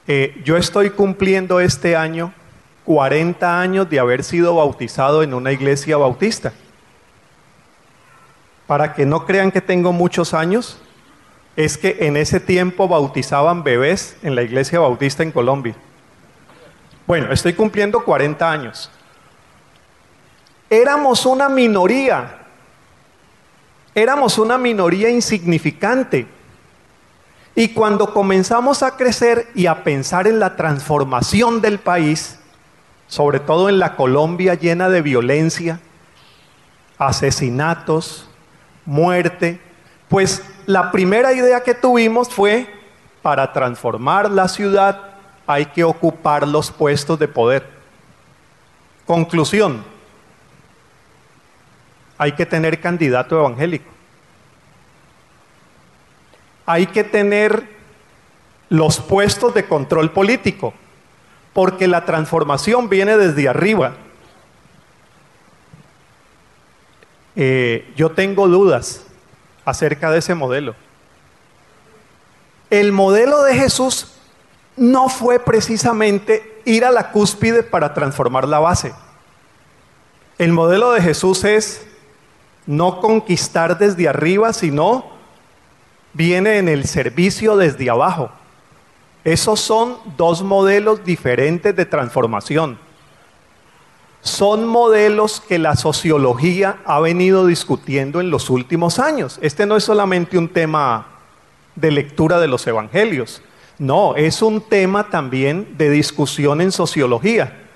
Eh, 0.05 0.39
yo 0.45 0.55
estoy 0.55 0.91
cumpliendo 0.91 1.59
este 1.59 1.95
año 1.95 2.31
40 2.85 3.59
años 3.59 3.89
de 3.89 3.99
haber 3.99 4.23
sido 4.23 4.53
bautizado 4.53 5.23
en 5.23 5.33
una 5.33 5.51
iglesia 5.51 5.97
bautista. 5.97 6.53
Para 8.67 8.93
que 8.93 9.07
no 9.07 9.25
crean 9.25 9.51
que 9.51 9.61
tengo 9.61 9.93
muchos 9.93 10.35
años, 10.35 10.77
es 11.55 11.79
que 11.79 11.97
en 12.01 12.17
ese 12.17 12.39
tiempo 12.39 12.87
bautizaban 12.87 13.63
bebés 13.63 14.15
en 14.21 14.35
la 14.35 14.43
iglesia 14.43 14.79
bautista 14.79 15.23
en 15.23 15.31
Colombia. 15.31 15.73
Bueno, 17.07 17.31
estoy 17.33 17.53
cumpliendo 17.53 18.03
40 18.03 18.51
años. 18.51 18.91
Éramos 20.69 21.25
una 21.25 21.47
minoría, 21.49 22.39
éramos 23.95 24.37
una 24.37 24.57
minoría 24.57 25.09
insignificante. 25.09 26.27
Y 27.55 27.69
cuando 27.69 28.13
comenzamos 28.13 28.83
a 28.83 28.95
crecer 28.97 29.49
y 29.55 29.65
a 29.65 29.83
pensar 29.83 30.27
en 30.27 30.39
la 30.39 30.55
transformación 30.55 31.61
del 31.61 31.79
país, 31.79 32.37
sobre 33.07 33.39
todo 33.39 33.69
en 33.69 33.79
la 33.79 33.95
Colombia 33.95 34.53
llena 34.53 34.89
de 34.89 35.01
violencia, 35.01 35.79
asesinatos, 36.97 38.29
muerte, 38.85 39.59
pues 40.09 40.43
la 40.65 40.91
primera 40.91 41.33
idea 41.33 41.63
que 41.63 41.73
tuvimos 41.73 42.29
fue, 42.29 42.67
para 43.21 43.51
transformar 43.53 44.29
la 44.29 44.47
ciudad 44.47 45.01
hay 45.47 45.65
que 45.67 45.83
ocupar 45.83 46.47
los 46.47 46.71
puestos 46.71 47.17
de 47.17 47.27
poder. 47.27 47.67
Conclusión, 49.05 49.83
hay 52.17 52.33
que 52.33 52.45
tener 52.45 52.79
candidato 52.81 53.39
evangélico. 53.39 53.89
Hay 56.65 56.87
que 56.87 57.03
tener 57.03 57.77
los 58.69 58.99
puestos 58.99 59.53
de 59.53 59.65
control 59.65 60.11
político, 60.11 60.73
porque 61.53 61.87
la 61.87 62.05
transformación 62.05 62.89
viene 62.89 63.17
desde 63.17 63.47
arriba. 63.47 63.93
Eh, 67.35 67.91
yo 67.95 68.11
tengo 68.11 68.47
dudas 68.47 69.05
acerca 69.63 70.11
de 70.11 70.19
ese 70.19 70.35
modelo. 70.35 70.75
El 72.69 72.91
modelo 72.91 73.43
de 73.43 73.55
Jesús 73.55 74.13
no 74.75 75.07
fue 75.07 75.39
precisamente 75.39 76.61
ir 76.65 76.83
a 76.83 76.91
la 76.91 77.11
cúspide 77.11 77.63
para 77.63 77.93
transformar 77.93 78.47
la 78.47 78.59
base. 78.59 78.93
El 80.37 80.51
modelo 80.51 80.91
de 80.91 81.01
Jesús 81.01 81.43
es 81.43 81.87
no 82.67 82.99
conquistar 82.99 83.79
desde 83.79 84.07
arriba, 84.07 84.53
sino 84.53 85.05
viene 86.13 86.57
en 86.57 86.69
el 86.69 86.85
servicio 86.85 87.57
desde 87.57 87.89
abajo. 87.89 88.29
Esos 89.23 89.59
son 89.59 89.97
dos 90.17 90.43
modelos 90.43 91.03
diferentes 91.03 91.75
de 91.75 91.85
transformación. 91.85 92.77
Son 94.21 94.67
modelos 94.67 95.41
que 95.41 95.57
la 95.57 95.75
sociología 95.75 96.77
ha 96.85 96.99
venido 96.99 97.45
discutiendo 97.45 98.19
en 98.19 98.29
los 98.29 98.49
últimos 98.49 98.99
años. 98.99 99.39
Este 99.41 99.65
no 99.65 99.75
es 99.75 99.83
solamente 99.83 100.37
un 100.37 100.49
tema 100.49 101.07
de 101.75 101.91
lectura 101.91 102.39
de 102.39 102.47
los 102.47 102.65
evangelios, 102.67 103.41
no, 103.79 104.15
es 104.15 104.41
un 104.41 104.61
tema 104.61 105.09
también 105.09 105.77
de 105.77 105.91
discusión 105.91 106.61
en 106.61 106.71
sociología. 106.71 107.67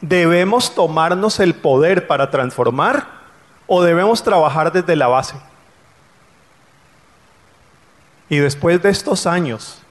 ¿Debemos 0.00 0.74
tomarnos 0.74 1.40
el 1.40 1.54
poder 1.54 2.06
para 2.06 2.30
transformar 2.30 3.15
o 3.66 3.82
debemos 3.82 4.22
trabajar 4.22 4.72
desde 4.72 4.96
la 4.96 5.08
base? 5.08 5.36
Y 8.28 8.38
después 8.38 8.82
de 8.82 8.90
estos 8.90 9.26
años 9.26 9.82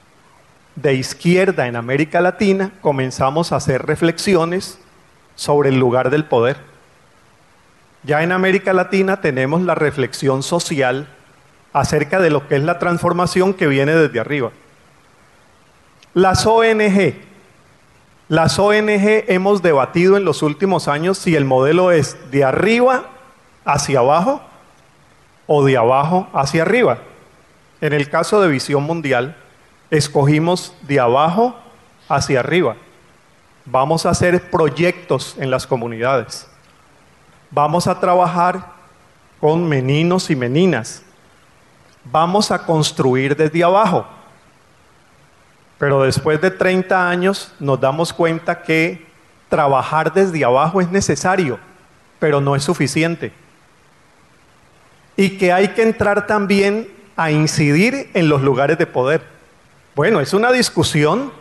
de 0.74 0.94
izquierda 0.94 1.66
en 1.66 1.76
América 1.76 2.20
Latina, 2.20 2.72
comenzamos 2.82 3.52
a 3.52 3.56
hacer 3.56 3.86
reflexiones 3.86 4.78
sobre 5.34 5.70
el 5.70 5.78
lugar 5.78 6.10
del 6.10 6.24
poder. 6.24 6.58
Ya 8.02 8.22
en 8.22 8.32
América 8.32 8.72
Latina 8.72 9.20
tenemos 9.20 9.62
la 9.62 9.74
reflexión 9.74 10.42
social 10.42 11.08
acerca 11.72 12.20
de 12.20 12.30
lo 12.30 12.46
que 12.46 12.56
es 12.56 12.62
la 12.62 12.78
transformación 12.78 13.54
que 13.54 13.66
viene 13.66 13.94
desde 13.94 14.20
arriba. 14.20 14.50
Las 16.14 16.46
ONG, 16.46 17.14
las 18.28 18.58
ONG 18.58 19.24
hemos 19.28 19.62
debatido 19.62 20.16
en 20.16 20.24
los 20.24 20.42
últimos 20.42 20.88
años 20.88 21.18
si 21.18 21.36
el 21.36 21.44
modelo 21.44 21.90
es 21.90 22.16
de 22.30 22.44
arriba 22.44 23.15
hacia 23.66 23.98
abajo 23.98 24.40
o 25.46 25.64
de 25.64 25.76
abajo 25.76 26.28
hacia 26.32 26.62
arriba. 26.62 26.98
En 27.82 27.92
el 27.92 28.08
caso 28.08 28.40
de 28.40 28.48
Visión 28.48 28.84
Mundial, 28.84 29.36
escogimos 29.90 30.72
de 30.82 30.98
abajo 30.98 31.54
hacia 32.08 32.40
arriba. 32.40 32.76
Vamos 33.66 34.06
a 34.06 34.10
hacer 34.10 34.50
proyectos 34.50 35.36
en 35.38 35.50
las 35.50 35.66
comunidades. 35.66 36.48
Vamos 37.50 37.86
a 37.86 37.98
trabajar 38.00 38.72
con 39.40 39.68
meninos 39.68 40.30
y 40.30 40.36
meninas. 40.36 41.02
Vamos 42.04 42.50
a 42.50 42.64
construir 42.64 43.36
desde 43.36 43.62
abajo. 43.62 44.06
Pero 45.78 46.02
después 46.04 46.40
de 46.40 46.50
30 46.50 47.08
años 47.08 47.52
nos 47.58 47.80
damos 47.80 48.12
cuenta 48.12 48.62
que 48.62 49.06
trabajar 49.48 50.12
desde 50.12 50.44
abajo 50.44 50.80
es 50.80 50.90
necesario, 50.90 51.58
pero 52.18 52.40
no 52.40 52.56
es 52.56 52.64
suficiente. 52.64 53.32
Y 55.16 55.38
que 55.38 55.52
hay 55.52 55.68
que 55.68 55.82
entrar 55.82 56.26
también 56.26 56.88
a 57.16 57.30
incidir 57.30 58.10
en 58.14 58.28
los 58.28 58.42
lugares 58.42 58.78
de 58.78 58.86
poder. 58.86 59.22
Bueno, 59.94 60.20
es 60.20 60.34
una 60.34 60.52
discusión 60.52 61.32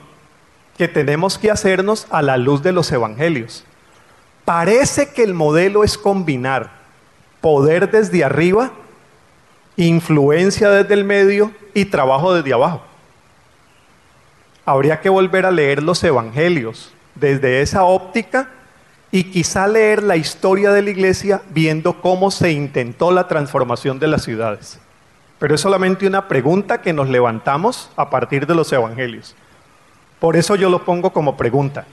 que 0.77 0.87
tenemos 0.87 1.37
que 1.37 1.51
hacernos 1.51 2.07
a 2.09 2.21
la 2.21 2.37
luz 2.37 2.63
de 2.63 2.71
los 2.71 2.91
evangelios. 2.91 3.65
Parece 4.45 5.09
que 5.09 5.23
el 5.23 5.33
modelo 5.33 5.83
es 5.83 5.97
combinar 5.97 6.69
poder 7.41 7.91
desde 7.91 8.23
arriba, 8.23 8.71
influencia 9.75 10.69
desde 10.69 10.93
el 10.93 11.03
medio 11.03 11.51
y 11.73 11.85
trabajo 11.85 12.33
desde 12.33 12.53
abajo. 12.53 12.81
Habría 14.65 14.99
que 14.99 15.09
volver 15.09 15.45
a 15.45 15.51
leer 15.51 15.83
los 15.83 16.03
evangelios 16.03 16.91
desde 17.13 17.61
esa 17.61 17.83
óptica 17.83 18.49
y 19.11 19.25
quizá 19.25 19.67
leer 19.67 20.03
la 20.03 20.17
historia 20.17 20.71
de 20.71 20.81
la 20.81 20.89
iglesia 20.89 21.41
viendo 21.49 22.01
cómo 22.01 22.31
se 22.31 22.51
intentó 22.51 23.11
la 23.11 23.27
transformación 23.27 23.99
de 23.99 24.07
las 24.07 24.23
ciudades. 24.23 24.79
Pero 25.39 25.55
es 25.55 25.61
solamente 25.61 26.07
una 26.07 26.27
pregunta 26.27 26.81
que 26.81 26.93
nos 26.93 27.09
levantamos 27.09 27.89
a 27.95 28.09
partir 28.09 28.47
de 28.47 28.55
los 28.55 28.71
evangelios. 28.71 29.35
Por 30.19 30.35
eso 30.35 30.55
yo 30.55 30.69
lo 30.69 30.83
pongo 30.85 31.11
como 31.11 31.37
pregunta. 31.37 31.85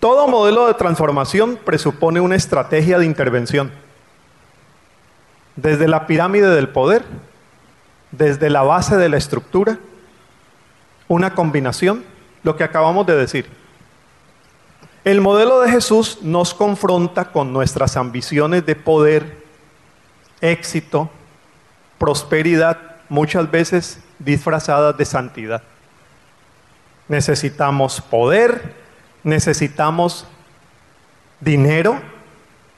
Todo 0.00 0.28
modelo 0.28 0.66
de 0.66 0.74
transformación 0.74 1.58
presupone 1.64 2.20
una 2.20 2.36
estrategia 2.36 2.98
de 2.98 3.06
intervención. 3.06 3.72
Desde 5.56 5.88
la 5.88 6.06
pirámide 6.06 6.48
del 6.48 6.68
poder, 6.68 7.04
desde 8.10 8.50
la 8.50 8.62
base 8.62 8.96
de 8.96 9.08
la 9.08 9.16
estructura, 9.16 9.78
una 11.08 11.34
combinación, 11.34 12.04
lo 12.42 12.56
que 12.56 12.64
acabamos 12.64 13.06
de 13.06 13.16
decir. 13.16 13.63
El 15.04 15.20
modelo 15.20 15.60
de 15.60 15.70
Jesús 15.70 16.20
nos 16.22 16.54
confronta 16.54 17.30
con 17.30 17.52
nuestras 17.52 17.98
ambiciones 17.98 18.64
de 18.64 18.74
poder 18.74 19.44
éxito, 20.40 21.10
prosperidad, 21.98 22.78
muchas 23.10 23.50
veces 23.50 23.98
disfrazadas 24.18 24.96
de 24.96 25.04
santidad. 25.04 25.62
Necesitamos 27.06 28.00
poder, 28.00 28.74
necesitamos 29.22 30.26
dinero, 31.38 32.00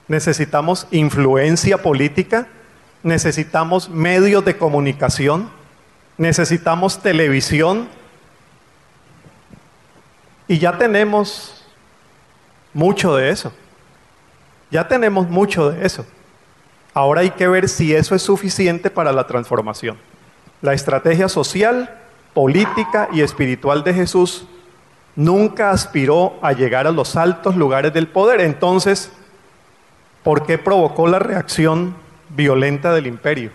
necesitamos 0.08 0.88
influencia 0.90 1.80
política, 1.80 2.48
necesitamos 3.04 3.88
medios 3.88 4.44
de 4.44 4.56
comunicación, 4.56 5.48
necesitamos 6.18 7.00
televisión 7.00 7.88
y 10.48 10.58
ya 10.58 10.76
tenemos 10.76 11.65
mucho 12.76 13.16
de 13.16 13.30
eso. 13.30 13.52
Ya 14.70 14.86
tenemos 14.86 15.30
mucho 15.30 15.70
de 15.70 15.86
eso. 15.86 16.04
Ahora 16.92 17.22
hay 17.22 17.30
que 17.30 17.48
ver 17.48 17.70
si 17.70 17.94
eso 17.94 18.14
es 18.14 18.20
suficiente 18.20 18.90
para 18.90 19.12
la 19.12 19.26
transformación. 19.26 19.96
La 20.60 20.74
estrategia 20.74 21.30
social, 21.30 21.98
política 22.34 23.08
y 23.12 23.22
espiritual 23.22 23.82
de 23.82 23.94
Jesús 23.94 24.46
nunca 25.14 25.70
aspiró 25.70 26.34
a 26.42 26.52
llegar 26.52 26.86
a 26.86 26.90
los 26.90 27.16
altos 27.16 27.56
lugares 27.56 27.94
del 27.94 28.08
poder. 28.08 28.42
Entonces, 28.42 29.10
¿por 30.22 30.44
qué 30.44 30.58
provocó 30.58 31.08
la 31.08 31.18
reacción 31.18 31.94
violenta 32.28 32.92
del 32.92 33.06
imperio? 33.06 33.52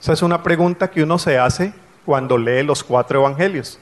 Esa 0.00 0.14
es 0.14 0.22
una 0.22 0.42
pregunta 0.42 0.90
que 0.90 1.02
uno 1.02 1.18
se 1.18 1.38
hace 1.38 1.74
cuando 2.06 2.38
lee 2.38 2.62
los 2.62 2.82
cuatro 2.82 3.20
evangelios. 3.20 3.78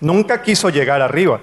Nunca 0.00 0.40
quiso 0.40 0.70
llegar 0.70 1.02
arriba, 1.02 1.40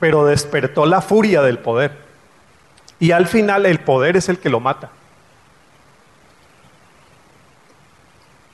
pero 0.00 0.26
despertó 0.26 0.86
la 0.86 1.00
furia 1.00 1.42
del 1.42 1.58
poder. 1.58 1.96
Y 2.98 3.12
al 3.12 3.26
final 3.26 3.66
el 3.66 3.80
poder 3.80 4.16
es 4.16 4.28
el 4.28 4.38
que 4.38 4.50
lo 4.50 4.60
mata. 4.60 4.90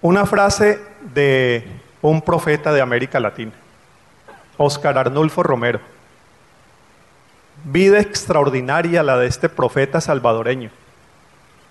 Una 0.01 0.25
frase 0.27 0.81
de 1.15 1.67
un 2.01 2.23
profeta 2.23 2.73
de 2.73 2.81
América 2.81 3.21
Latina, 3.21 3.53
Oscar 4.57 4.97
Arnulfo 4.97 5.43
Romero. 5.43 5.81
Vida 7.65 8.01
extraordinaria 8.01 9.03
la 9.03 9.19
de 9.19 9.27
este 9.27 9.51
profeta 9.51 10.01
salvadoreño. 10.01 10.71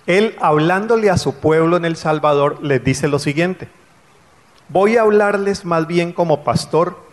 Él, 0.06 0.36
hablándole 0.40 1.10
a 1.10 1.18
su 1.18 1.40
pueblo 1.40 1.78
en 1.78 1.86
El 1.86 1.96
Salvador, 1.96 2.64
les 2.64 2.84
dice 2.84 3.08
lo 3.08 3.18
siguiente. 3.18 3.68
Voy 4.68 4.98
a 4.98 5.02
hablarles 5.02 5.66
más 5.66 5.88
bien 5.88 6.14
como 6.14 6.44
pastor 6.44 7.09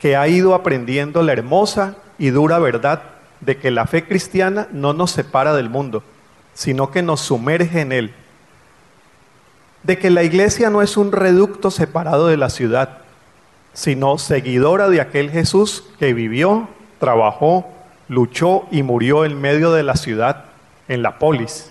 que 0.00 0.16
ha 0.16 0.28
ido 0.28 0.54
aprendiendo 0.54 1.22
la 1.22 1.32
hermosa 1.32 1.96
y 2.18 2.30
dura 2.30 2.58
verdad 2.58 3.02
de 3.40 3.56
que 3.58 3.70
la 3.70 3.86
fe 3.86 4.04
cristiana 4.04 4.68
no 4.72 4.92
nos 4.92 5.10
separa 5.10 5.54
del 5.54 5.70
mundo, 5.70 6.02
sino 6.54 6.90
que 6.90 7.02
nos 7.02 7.20
sumerge 7.20 7.80
en 7.80 7.92
él. 7.92 8.14
De 9.82 9.98
que 9.98 10.10
la 10.10 10.22
iglesia 10.22 10.70
no 10.70 10.82
es 10.82 10.96
un 10.96 11.12
reducto 11.12 11.70
separado 11.70 12.26
de 12.26 12.36
la 12.36 12.50
ciudad, 12.50 12.98
sino 13.72 14.18
seguidora 14.18 14.88
de 14.88 15.00
aquel 15.00 15.30
Jesús 15.30 15.84
que 15.98 16.14
vivió, 16.14 16.68
trabajó, 16.98 17.68
luchó 18.08 18.66
y 18.70 18.82
murió 18.82 19.24
en 19.24 19.40
medio 19.40 19.72
de 19.72 19.82
la 19.82 19.96
ciudad 19.96 20.46
en 20.88 21.02
la 21.02 21.18
polis. 21.18 21.70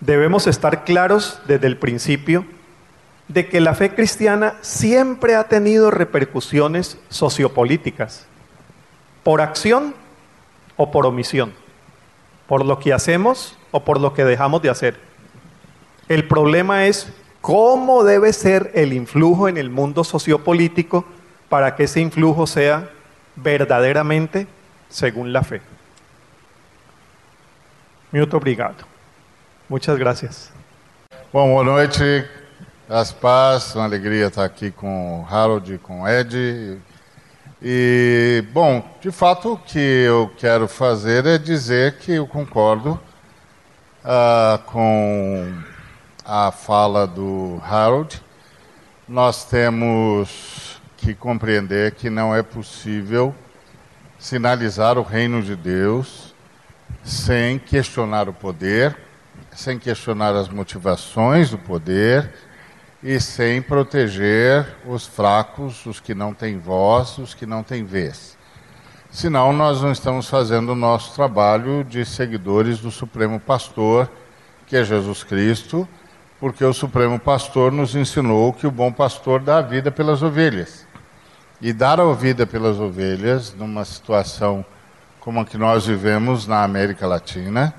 Debemos 0.00 0.46
estar 0.46 0.84
claros 0.84 1.40
desde 1.46 1.66
el 1.66 1.78
principio 1.78 2.44
de 3.28 3.48
que 3.48 3.60
la 3.60 3.74
fe 3.74 3.94
cristiana 3.94 4.54
siempre 4.60 5.34
ha 5.34 5.48
tenido 5.48 5.90
repercusiones 5.90 6.98
sociopolíticas, 7.08 8.26
por 9.22 9.40
acción 9.40 9.94
o 10.76 10.90
por 10.90 11.06
omisión, 11.06 11.52
por 12.46 12.64
lo 12.64 12.78
que 12.78 12.92
hacemos 12.92 13.58
o 13.72 13.84
por 13.84 14.00
lo 14.00 14.14
que 14.14 14.24
dejamos 14.24 14.62
de 14.62 14.70
hacer. 14.70 15.00
El 16.08 16.28
problema 16.28 16.86
es 16.86 17.12
cómo 17.40 18.04
debe 18.04 18.32
ser 18.32 18.70
el 18.74 18.92
influjo 18.92 19.48
en 19.48 19.56
el 19.56 19.70
mundo 19.70 20.04
sociopolítico 20.04 21.04
para 21.48 21.74
que 21.74 21.84
ese 21.84 22.00
influjo 22.00 22.46
sea 22.46 22.90
verdaderamente 23.34 24.46
según 24.88 25.32
la 25.32 25.42
fe. 25.42 25.60
Obrigado. 28.32 28.76
Muchas 29.68 29.98
gracias. 29.98 30.50
As 32.88 33.10
paz, 33.10 33.74
uma 33.74 33.84
alegria 33.84 34.28
estar 34.28 34.44
aqui 34.44 34.70
com 34.70 35.20
o 35.20 35.26
Harold 35.28 35.74
e 35.74 35.78
com 35.78 36.02
o 36.02 36.08
Ed. 36.08 36.78
E, 37.60 38.44
bom, 38.52 38.84
de 39.00 39.10
fato, 39.10 39.54
o 39.54 39.58
que 39.58 39.78
eu 39.78 40.32
quero 40.36 40.68
fazer 40.68 41.26
é 41.26 41.36
dizer 41.36 41.98
que 41.98 42.12
eu 42.12 42.28
concordo 42.28 42.92
uh, 44.04 44.58
com 44.66 45.52
a 46.24 46.52
fala 46.52 47.08
do 47.08 47.60
Harold. 47.64 48.22
Nós 49.08 49.44
temos 49.44 50.80
que 50.96 51.12
compreender 51.12 51.92
que 51.92 52.08
não 52.08 52.32
é 52.32 52.42
possível 52.42 53.34
sinalizar 54.16 54.96
o 54.96 55.02
reino 55.02 55.42
de 55.42 55.56
Deus 55.56 56.32
sem 57.02 57.58
questionar 57.58 58.28
o 58.28 58.32
poder, 58.32 58.96
sem 59.52 59.76
questionar 59.76 60.36
as 60.36 60.48
motivações 60.48 61.50
do 61.50 61.58
poder 61.58 62.45
e 63.02 63.20
sem 63.20 63.60
proteger 63.60 64.66
os 64.86 65.06
fracos, 65.06 65.84
os 65.86 66.00
que 66.00 66.14
não 66.14 66.32
têm 66.32 66.58
voz, 66.58 67.18
os 67.18 67.34
que 67.34 67.46
não 67.46 67.62
têm 67.62 67.84
vez. 67.84 68.36
Senão, 69.10 69.52
nós 69.52 69.80
não 69.80 69.92
estamos 69.92 70.28
fazendo 70.28 70.72
o 70.72 70.76
nosso 70.76 71.14
trabalho 71.14 71.84
de 71.84 72.04
seguidores 72.04 72.80
do 72.80 72.90
Supremo 72.90 73.38
Pastor, 73.40 74.10
que 74.66 74.76
é 74.76 74.84
Jesus 74.84 75.22
Cristo, 75.22 75.88
porque 76.38 76.64
o 76.64 76.72
Supremo 76.72 77.18
Pastor 77.18 77.72
nos 77.72 77.94
ensinou 77.94 78.52
que 78.52 78.66
o 78.66 78.70
bom 78.70 78.92
pastor 78.92 79.40
dá 79.40 79.58
a 79.58 79.62
vida 79.62 79.90
pelas 79.90 80.22
ovelhas. 80.22 80.86
E 81.60 81.72
dar 81.72 81.98
a 81.98 82.12
vida 82.12 82.46
pelas 82.46 82.78
ovelhas, 82.78 83.54
numa 83.54 83.84
situação 83.84 84.64
como 85.20 85.40
a 85.40 85.44
que 85.44 85.56
nós 85.56 85.86
vivemos 85.86 86.46
na 86.46 86.62
América 86.62 87.06
Latina, 87.06 87.72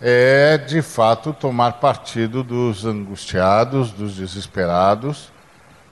é 0.00 0.58
de 0.58 0.82
fato 0.82 1.32
tomar 1.32 1.74
partido 1.74 2.42
dos 2.42 2.84
angustiados, 2.84 3.90
dos 3.90 4.16
desesperados, 4.16 5.30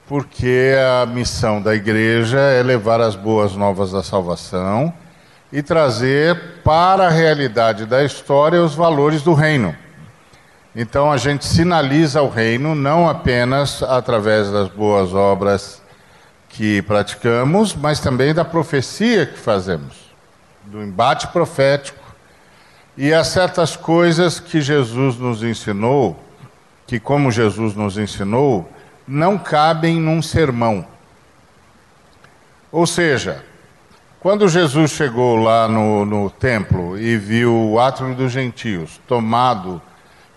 porque 0.06 0.74
a 1.02 1.06
missão 1.06 1.62
da 1.62 1.74
igreja 1.74 2.38
é 2.38 2.62
levar 2.62 3.00
as 3.00 3.16
boas 3.16 3.54
novas 3.54 3.92
da 3.92 4.02
salvação 4.02 4.92
e 5.50 5.62
trazer 5.62 6.60
para 6.62 7.06
a 7.06 7.10
realidade 7.10 7.86
da 7.86 8.04
história 8.04 8.62
os 8.62 8.74
valores 8.74 9.22
do 9.22 9.32
reino. 9.32 9.74
Então 10.76 11.10
a 11.10 11.16
gente 11.16 11.46
sinaliza 11.46 12.20
o 12.20 12.28
reino 12.28 12.74
não 12.74 13.08
apenas 13.08 13.82
através 13.82 14.50
das 14.50 14.68
boas 14.68 15.14
obras 15.14 15.80
que 16.48 16.82
praticamos, 16.82 17.74
mas 17.74 18.00
também 18.00 18.34
da 18.34 18.44
profecia 18.44 19.24
que 19.24 19.38
fazemos, 19.38 19.94
do 20.64 20.82
embate 20.82 21.28
profético. 21.28 22.03
E 22.96 23.12
há 23.12 23.24
certas 23.24 23.74
coisas 23.74 24.38
que 24.38 24.60
Jesus 24.60 25.16
nos 25.16 25.42
ensinou, 25.42 26.22
que, 26.86 27.00
como 27.00 27.32
Jesus 27.32 27.74
nos 27.74 27.98
ensinou, 27.98 28.68
não 29.06 29.36
cabem 29.36 30.00
num 30.00 30.22
sermão. 30.22 30.86
Ou 32.70 32.86
seja, 32.86 33.44
quando 34.20 34.48
Jesus 34.48 34.92
chegou 34.92 35.36
lá 35.36 35.68
no, 35.68 36.04
no 36.04 36.30
templo 36.30 36.98
e 36.98 37.16
viu 37.18 37.54
o 37.54 37.78
átrio 37.78 38.14
dos 38.14 38.32
gentios 38.32 39.00
tomado 39.06 39.82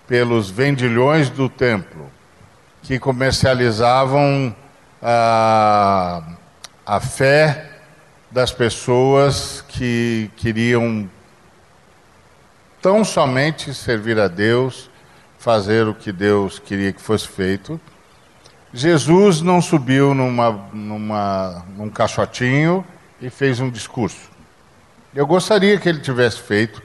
pelos 0.07 0.49
vendilhões 0.49 1.29
do 1.29 1.47
templo, 1.47 2.11
que 2.81 2.97
comercializavam 2.97 4.55
a, 5.01 6.23
a 6.85 6.99
fé 6.99 7.69
das 8.31 8.51
pessoas 8.51 9.63
que 9.67 10.29
queriam 10.35 11.09
tão 12.87 13.03
somente 13.03 13.73
servir 13.73 14.17
a 14.17 14.29
Deus, 14.29 14.89
fazer 15.37 15.85
o 15.89 15.93
que 15.93 16.09
Deus 16.09 16.57
queria 16.57 16.93
que 16.93 17.01
fosse 17.01 17.27
feito. 17.27 17.77
Jesus 18.73 19.41
não 19.41 19.61
subiu 19.61 20.13
numa, 20.13 20.51
numa, 20.71 21.65
num 21.75 21.89
caixotinho 21.89 22.85
e 23.21 23.29
fez 23.29 23.59
um 23.59 23.69
discurso. 23.69 24.29
Eu 25.13 25.27
gostaria 25.27 25.77
que 25.77 25.89
ele 25.89 25.99
tivesse 25.99 26.39
feito, 26.39 26.81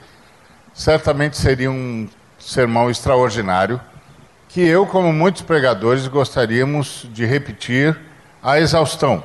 certamente 0.74 1.36
seria 1.36 1.70
um 1.70 2.08
sermão 2.36 2.90
extraordinário 2.90 3.80
que 4.48 4.60
eu, 4.60 4.84
como 4.84 5.12
muitos 5.12 5.42
pregadores, 5.42 6.08
gostaríamos 6.08 7.06
de 7.12 7.24
repetir 7.24 7.96
à 8.42 8.58
exaustão. 8.58 9.22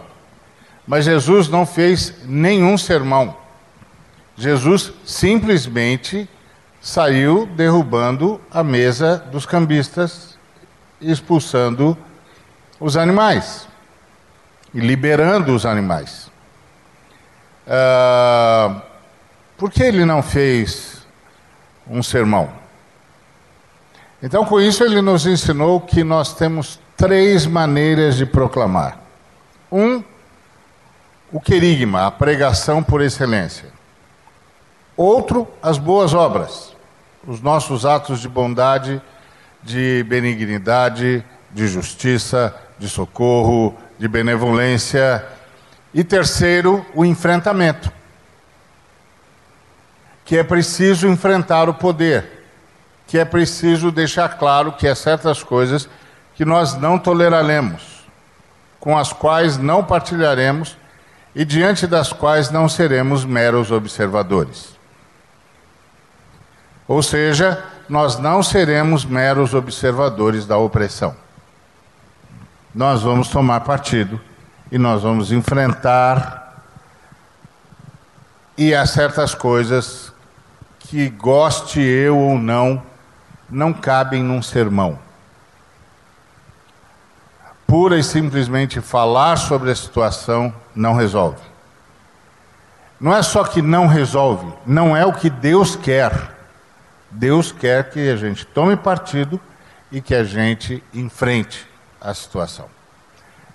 Mas 0.85 1.05
Jesus 1.05 1.49
não 1.49 1.65
fez 1.65 2.13
nenhum 2.23 2.77
sermão. 2.77 3.35
Jesus 4.37 4.93
simplesmente 5.03 6.29
saiu 6.81 7.45
derrubando 7.45 8.39
a 8.51 8.63
mesa 8.63 9.17
dos 9.17 9.45
cambistas, 9.45 10.37
expulsando 11.01 11.97
os 12.79 12.95
animais 12.95 13.67
e 14.73 14.79
liberando 14.79 15.53
os 15.53 15.65
animais. 15.65 16.31
Uh, 17.67 18.81
por 19.57 19.71
que 19.71 19.83
ele 19.83 20.05
não 20.05 20.21
fez 20.21 21.05
um 21.89 22.01
sermão? 22.01 22.49
Então, 24.21 24.45
com 24.45 24.59
isso, 24.59 24.83
ele 24.83 25.01
nos 25.01 25.25
ensinou 25.27 25.79
que 25.81 26.03
nós 26.03 26.33
temos 26.33 26.79
três 26.95 27.45
maneiras 27.45 28.15
de 28.15 28.25
proclamar. 28.25 28.99
Um, 29.71 30.03
o 31.31 31.39
querigma, 31.39 32.07
a 32.07 32.11
pregação 32.11 32.81
por 32.81 33.01
excelência. 33.01 33.76
Outro, 34.97 35.47
as 35.61 35.77
boas 35.77 36.13
obras, 36.13 36.75
os 37.25 37.39
nossos 37.39 37.85
atos 37.85 38.19
de 38.19 38.27
bondade, 38.27 39.01
de 39.63 40.03
benignidade, 40.09 41.23
de 41.51 41.67
justiça, 41.67 42.53
de 42.77 42.89
socorro, 42.89 43.77
de 43.97 44.07
benevolência. 44.07 45.25
E 45.93 46.03
terceiro, 46.03 46.85
o 46.93 47.05
enfrentamento, 47.05 47.91
que 50.25 50.35
é 50.35 50.43
preciso 50.43 51.07
enfrentar 51.07 51.69
o 51.69 51.73
poder 51.73 52.37
que 53.07 53.17
é 53.17 53.23
preciso 53.23 53.89
deixar 53.89 54.37
claro 54.37 54.73
que 54.73 54.85
há 54.85 54.93
certas 54.93 55.41
coisas 55.41 55.89
que 56.35 56.43
nós 56.43 56.75
não 56.75 56.99
toleraremos, 56.99 58.05
com 58.79 58.97
as 58.97 59.13
quais 59.13 59.57
não 59.57 59.83
partilharemos 59.83 60.77
e 61.33 61.45
diante 61.45 61.87
das 61.87 62.11
quais 62.11 62.51
não 62.51 62.67
seremos 62.67 63.23
meros 63.23 63.71
observadores. 63.71 64.76
Ou 66.87 67.03
seja, 67.03 67.63
nós 67.89 68.17
não 68.17 68.41
seremos 68.41 69.03
meros 69.03 69.53
observadores 69.53 70.45
da 70.45 70.57
opressão. 70.57 71.15
Nós 72.73 73.01
vamos 73.01 73.27
tomar 73.29 73.61
partido 73.61 74.19
e 74.71 74.77
nós 74.77 75.03
vamos 75.03 75.31
enfrentar. 75.31 76.63
E 78.57 78.73
há 78.73 78.85
certas 78.85 79.33
coisas 79.35 80.13
que, 80.79 81.09
goste 81.09 81.79
eu 81.79 82.17
ou 82.17 82.37
não, 82.37 82.81
não 83.49 83.73
cabem 83.73 84.23
num 84.23 84.41
sermão. 84.41 84.99
Pura 87.65 87.99
e 87.99 88.03
simplesmente 88.03 88.79
falar 88.79 89.37
sobre 89.37 89.71
a 89.71 89.75
situação 89.75 90.53
não 90.73 90.95
resolve. 90.95 91.41
Não 92.99 93.15
é 93.15 93.21
só 93.21 93.43
que 93.43 93.61
não 93.61 93.87
resolve, 93.87 94.51
não 94.65 94.95
é 94.95 95.05
o 95.05 95.13
que 95.13 95.29
Deus 95.29 95.75
quer. 95.75 96.36
Deus 97.09 97.51
quer 97.51 97.89
que 97.89 98.09
a 98.09 98.15
gente 98.15 98.45
tome 98.45 98.75
partido 98.75 99.39
e 99.91 100.01
que 100.01 100.13
a 100.13 100.23
gente 100.23 100.83
enfrente 100.93 101.67
a 101.99 102.13
situação. 102.13 102.67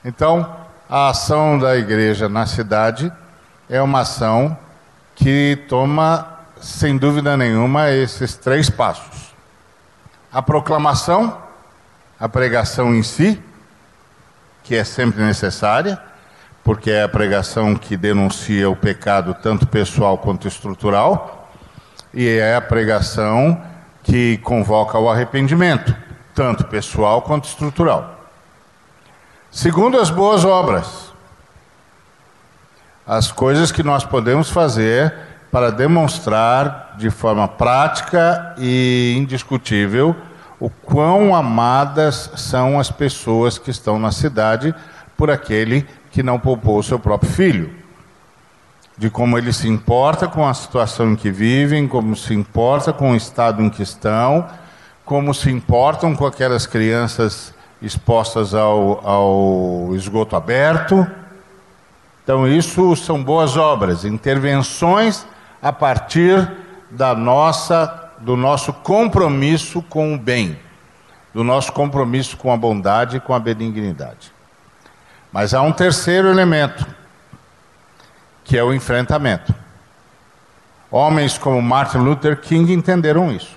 Então, 0.05 0.57
a 0.88 1.09
ação 1.09 1.59
da 1.59 1.77
igreja 1.77 2.29
na 2.29 2.47
cidade 2.47 3.12
é 3.69 3.81
uma 3.81 4.01
ação 4.01 4.57
que 5.15 5.65
toma, 5.69 6.38
sem 6.61 6.97
dúvida 6.97 7.37
nenhuma, 7.37 7.91
esses 7.91 8.37
três 8.37 8.69
passos 8.71 9.33
a 10.33 10.41
proclamação, 10.41 11.37
a 12.19 12.27
pregação 12.27 12.95
em 12.95 13.03
si, 13.03 13.41
que 14.62 14.75
é 14.75 14.83
sempre 14.83 15.23
necessária, 15.23 16.01
porque 16.65 16.91
é 16.91 17.03
a 17.03 17.09
pregação 17.09 17.75
que 17.75 17.99
denuncia 17.99 18.71
o 18.71 18.75
pecado 18.75 19.37
tanto 19.43 19.67
pessoal 19.67 20.17
quanto 20.17 20.49
estrutural, 20.49 21.41
e 22.12 22.29
é 22.29 22.55
a 22.55 22.61
pregação 22.61 23.61
que 24.03 24.38
convoca 24.38 24.98
ao 24.98 25.11
arrependimento, 25.11 25.94
tanto 26.35 26.64
pessoal 26.64 27.22
quanto 27.22 27.48
estrutural. 27.48 28.20
Segundo, 29.51 29.98
as 29.98 30.11
boas 30.11 30.44
obras. 30.44 31.12
As 33.07 33.31
coisas 33.31 33.72
que 33.72 33.83
nós 33.83 34.05
podemos 34.05 34.51
fazer 34.51 35.12
para 35.51 35.70
demonstrar 35.70 36.94
de 36.96 37.11
forma 37.11 37.46
prática 37.46 38.55
e 38.57 39.14
indiscutível 39.18 40.16
o 40.59 40.70
quão 40.70 41.35
amadas 41.35 42.31
são 42.37 42.79
as 42.79 42.90
pessoas 42.90 43.59
que 43.59 43.70
estão 43.70 43.98
na 43.98 44.12
cidade 44.12 44.75
por 45.16 45.31
aquele 45.31 45.87
que 46.11 46.22
não 46.22 46.38
poupou 46.38 46.79
o 46.79 46.83
seu 46.83 46.98
próprio 46.98 47.31
filho. 47.31 47.82
De 48.96 49.11
como 49.11 49.38
ele 49.38 49.52
se 49.52 49.68
importa 49.68 50.28
com 50.28 50.46
a 50.46 50.55
situação 50.55 51.12
em 51.12 51.16
que 51.16 51.31
vivem, 51.31 51.88
como 51.88 52.14
se 52.14 52.35
importa 52.35 52.92
com 52.92 53.12
o 53.12 53.16
estado 53.16 53.62
em 53.62 53.70
que 53.70 53.83
estão, 53.83 54.46
como 55.05 55.35
se 55.35 55.50
importam 55.50 56.14
com 56.14 56.26
aquelas 56.26 56.66
crianças 56.66 57.55
expostas 57.81 58.55
ao, 58.55 59.07
ao 59.07 59.96
esgoto 59.96 60.37
aberto. 60.37 61.07
Então, 62.22 62.46
isso 62.46 62.94
são 62.94 63.22
boas 63.22 63.57
obras, 63.57 64.05
intervenções 64.05 65.26
a 65.61 65.72
partir 65.72 66.50
da 66.90 67.14
nossa 67.14 68.00
do 68.22 68.37
nosso 68.37 68.72
compromisso 68.72 69.83
com 69.83 70.14
o 70.14 70.18
bem, 70.18 70.57
do 71.35 71.42
nosso 71.42 71.72
compromisso 71.72 72.37
com 72.37 72.52
a 72.52 72.57
bondade 72.57 73.16
e 73.16 73.20
com 73.20 73.35
a 73.35 73.38
benignidade. 73.40 74.33
Mas 75.33 75.52
há 75.52 75.61
um 75.61 75.72
terceiro 75.72 76.28
elemento, 76.28 76.87
que 78.44 78.57
é 78.57 78.62
o 78.62 78.72
enfrentamento. 78.72 79.55
Homens 80.90 81.38
como 81.38 81.61
Martin 81.62 81.98
Luther 81.98 82.40
King 82.40 82.72
entenderam 82.72 83.33
isso. 83.33 83.57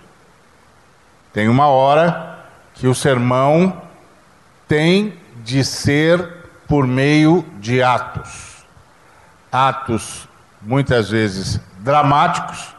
Tem 1.33 1.49
uma 1.49 1.67
hora 1.67 2.39
que 2.73 2.87
o 2.87 2.95
sermão 2.95 3.81
tem 4.67 5.17
de 5.43 5.63
ser 5.63 6.27
por 6.67 6.87
meio 6.87 7.45
de 7.59 7.83
atos. 7.83 8.65
Atos 9.51 10.27
muitas 10.61 11.09
vezes 11.09 11.59
dramáticos, 11.79 12.73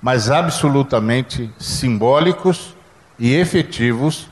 mas 0.00 0.30
absolutamente 0.30 1.52
simbólicos 1.58 2.74
e 3.18 3.34
efetivos 3.34 4.28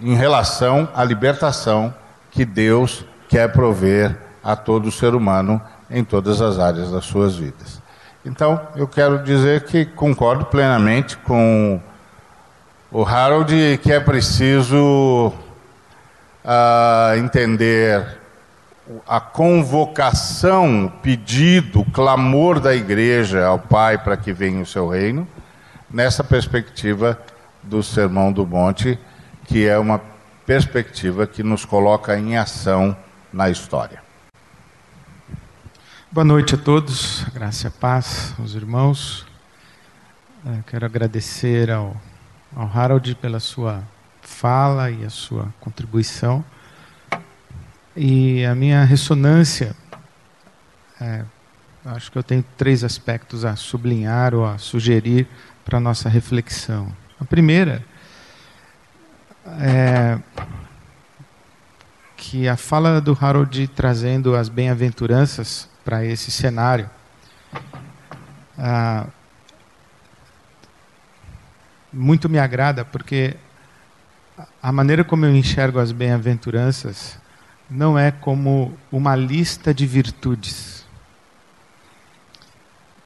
em 0.00 0.14
relação 0.14 0.88
à 0.94 1.04
libertação 1.04 1.94
que 2.30 2.44
Deus 2.44 3.04
quer 3.28 3.52
prover 3.52 4.18
a 4.42 4.56
todo 4.56 4.90
ser 4.90 5.14
humano 5.14 5.60
em 5.90 6.02
todas 6.02 6.40
as 6.40 6.58
áreas 6.58 6.90
das 6.90 7.04
suas 7.04 7.36
vidas. 7.36 7.80
Então, 8.24 8.60
eu 8.76 8.86
quero 8.86 9.22
dizer 9.22 9.64
que 9.64 9.84
concordo 9.84 10.44
plenamente 10.44 11.16
com 11.18 11.80
o 12.90 13.04
Harold 13.04 13.80
que 13.82 13.92
é 13.92 13.98
preciso 13.98 15.32
uh, 16.44 17.16
entender 17.16 18.20
a 19.06 19.20
convocação, 19.20 20.86
o 20.86 20.90
pedido, 20.90 21.80
o 21.80 21.90
clamor 21.90 22.60
da 22.60 22.74
igreja 22.74 23.44
ao 23.46 23.58
Pai 23.58 23.98
para 23.98 24.16
que 24.16 24.32
venha 24.32 24.62
o 24.62 24.66
seu 24.66 24.88
reino, 24.88 25.26
nessa 25.90 26.22
perspectiva 26.22 27.18
do 27.62 27.82
Sermão 27.82 28.32
do 28.32 28.46
Monte, 28.46 28.98
que 29.46 29.66
é 29.66 29.78
uma 29.78 30.00
perspectiva 30.46 31.26
que 31.26 31.42
nos 31.42 31.64
coloca 31.64 32.18
em 32.18 32.36
ação 32.36 32.96
na 33.32 33.48
história. 33.50 34.00
Boa 36.12 36.26
noite 36.26 36.56
a 36.56 36.58
todos, 36.58 37.24
graça 37.32 37.68
e 37.68 37.70
paz 37.70 38.34
aos 38.38 38.54
irmãos. 38.54 39.26
Eu 40.44 40.62
quero 40.66 40.84
agradecer 40.84 41.70
ao, 41.70 41.96
ao 42.54 42.66
Harold 42.70 43.14
pela 43.14 43.40
sua 43.40 43.82
fala 44.20 44.90
e 44.90 45.06
a 45.06 45.08
sua 45.08 45.48
contribuição. 45.58 46.44
E 47.96 48.44
a 48.44 48.54
minha 48.54 48.84
ressonância, 48.84 49.74
é, 51.00 51.24
acho 51.82 52.12
que 52.12 52.18
eu 52.18 52.22
tenho 52.22 52.44
três 52.58 52.84
aspectos 52.84 53.46
a 53.46 53.56
sublinhar 53.56 54.34
ou 54.34 54.44
a 54.44 54.58
sugerir 54.58 55.26
para 55.64 55.78
a 55.78 55.80
nossa 55.80 56.10
reflexão. 56.10 56.94
A 57.18 57.24
primeira 57.24 57.82
é 59.62 60.18
que 62.18 62.46
a 62.46 62.56
fala 62.58 63.00
do 63.00 63.16
Harold 63.18 63.66
trazendo 63.68 64.36
as 64.36 64.50
bem-aventuranças 64.50 65.71
para 65.84 66.04
esse 66.04 66.30
cenário. 66.30 66.88
Ah, 68.58 69.06
muito 71.92 72.28
me 72.28 72.38
agrada, 72.38 72.84
porque 72.84 73.36
a 74.62 74.72
maneira 74.72 75.04
como 75.04 75.26
eu 75.26 75.34
enxergo 75.34 75.78
as 75.78 75.92
bem-aventuranças 75.92 77.18
não 77.68 77.98
é 77.98 78.10
como 78.10 78.76
uma 78.90 79.14
lista 79.16 79.72
de 79.72 79.86
virtudes, 79.86 80.86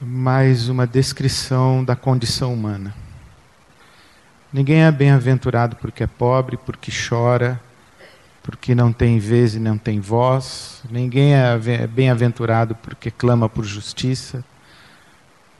mas 0.00 0.68
uma 0.68 0.86
descrição 0.86 1.84
da 1.84 1.96
condição 1.96 2.52
humana. 2.52 2.94
Ninguém 4.52 4.84
é 4.84 4.92
bem-aventurado 4.92 5.76
porque 5.76 6.04
é 6.04 6.06
pobre, 6.06 6.56
porque 6.56 6.90
chora, 6.90 7.60
porque 8.46 8.76
não 8.76 8.92
tem 8.92 9.18
vez 9.18 9.56
e 9.56 9.58
não 9.58 9.76
tem 9.76 9.98
voz. 9.98 10.80
Ninguém 10.88 11.34
é 11.34 11.86
bem-aventurado 11.88 12.76
porque 12.76 13.10
clama 13.10 13.48
por 13.48 13.64
justiça. 13.64 14.44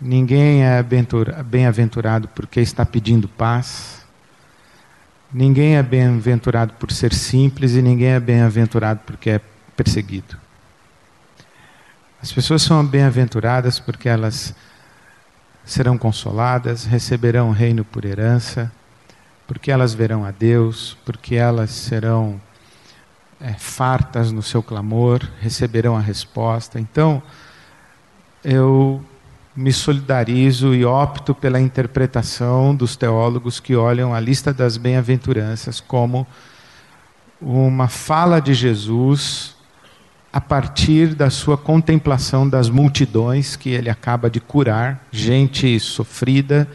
Ninguém 0.01 0.62
é 0.64 0.81
bem-aventurado 1.44 2.29
porque 2.29 2.61
está 2.61 2.87
pedindo 2.87 3.27
paz. 3.27 4.07
Ninguém 5.35 5.77
é 5.77 5.83
bem-aventurado 5.83 6.75
por 6.75 6.92
ser 6.92 7.12
simples 7.12 7.72
e 7.72 7.83
ninguém 7.83 8.11
é 8.11 8.20
bem-aventurado 8.20 9.01
porque 9.05 9.31
é 9.31 9.40
perseguido. 9.77 10.38
As 12.22 12.33
pessoas 12.33 12.62
são 12.62 12.87
bem-aventuradas 12.87 13.81
porque 13.81 14.09
elas 14.09 14.55
serão 15.64 15.99
consoladas, 15.99 16.85
receberão 16.85 17.49
o 17.49 17.53
reino 17.53 17.85
por 17.85 18.05
herança, 18.05 18.70
porque 19.44 19.72
elas 19.72 19.92
verão 19.92 20.25
a 20.25 20.31
Deus, 20.31 20.96
porque 21.05 21.35
elas 21.35 21.70
serão 21.70 22.40
é, 23.40 23.53
fartas 23.53 24.33
no 24.33 24.42
seu 24.42 24.62
clamor, 24.62 25.20
receberão 25.40 25.96
a 25.96 26.01
resposta. 26.01 26.81
Então, 26.81 27.22
eu 28.44 29.03
me 29.55 29.72
solidarizo 29.72 30.75
e 30.75 30.85
opto 30.85 31.35
pela 31.35 31.61
interpretação 31.61 32.75
dos 32.75 32.94
teólogos 32.94 33.59
que 33.59 33.75
olham 33.75 34.14
a 34.14 34.20
lista 34.20 34.53
das 34.53 34.77
bem-aventuranças 34.77 35.81
como 35.81 36.27
uma 37.40 37.88
fala 37.88 38.40
de 38.40 38.53
Jesus 38.55 39.55
a 40.33 40.40
partir 40.40 41.14
da 41.14 41.31
sua 41.31 41.57
contemplação 41.57 42.46
das 42.46 42.68
multidões 42.68 43.57
que 43.57 43.70
ele 43.70 43.88
acaba 43.88 44.29
de 44.29 44.40
curar, 44.40 45.07
gente 45.11 45.81
sofrida 45.81 46.68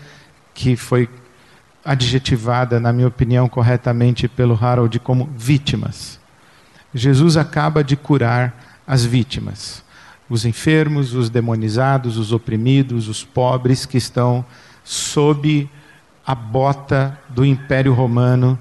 que 0.53 0.75
foi 0.75 1.07
adjetivada, 1.85 2.79
na 2.79 2.91
minha 2.91 3.07
opinião, 3.07 3.47
corretamente 3.47 4.27
pelo 4.27 4.57
Harold 4.59 4.99
como 4.99 5.29
vítimas. 5.37 6.20
Jesus 6.93 7.37
acaba 7.37 7.83
de 7.83 7.95
curar 7.95 8.81
as 8.85 9.05
vítimas. 9.05 9.83
Os 10.29 10.45
enfermos, 10.45 11.13
os 11.13 11.29
demonizados, 11.29 12.17
os 12.17 12.31
oprimidos, 12.31 13.07
os 13.07 13.23
pobres 13.23 13.85
que 13.85 13.97
estão 13.97 14.45
sob 14.83 15.69
a 16.25 16.35
bota 16.35 17.17
do 17.29 17.45
Império 17.45 17.93
Romano 17.93 18.57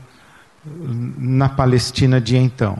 na 1.18 1.48
Palestina 1.48 2.20
de 2.20 2.36
então. 2.36 2.78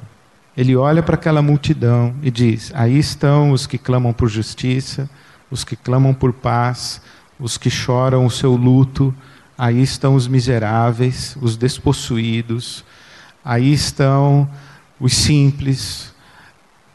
Ele 0.57 0.77
olha 0.77 1.03
para 1.03 1.15
aquela 1.15 1.41
multidão 1.41 2.15
e 2.23 2.31
diz: 2.31 2.73
Aí 2.75 2.99
estão 2.99 3.53
os 3.53 3.67
que 3.67 3.79
clamam 3.79 4.13
por 4.13 4.29
justiça, 4.29 5.09
os 5.51 5.65
que 5.65 5.77
clamam 5.77 6.13
por 6.13 6.33
paz, 6.33 7.01
os 7.39 7.57
que 7.57 7.71
choram 7.71 8.27
o 8.27 8.31
seu 8.31 8.55
luto, 8.55 9.15
aí 9.57 9.83
estão 9.83 10.15
os 10.15 10.29
miseráveis, 10.29 11.37
os 11.41 11.57
despossuídos, 11.57 12.85
aí 13.45 13.73
estão 13.73 14.49
os 15.01 15.15
simples. 15.15 16.15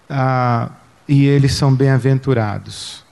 Ah, 0.09 0.69
e 1.07 1.25
eles 1.25 1.53
são 1.53 1.73
bem-aventurados. 1.73 3.03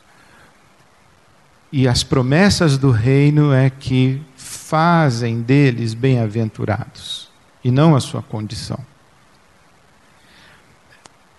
E 1.71 1.88
as 1.88 2.03
promessas 2.03 2.77
do 2.77 2.91
reino 2.91 3.51
é 3.51 3.69
que 3.69 4.21
fazem 4.36 5.41
deles 5.41 5.93
bem-aventurados, 5.93 7.29
e 7.63 7.71
não 7.71 7.95
a 7.95 7.99
sua 7.99 8.21
condição. 8.21 8.79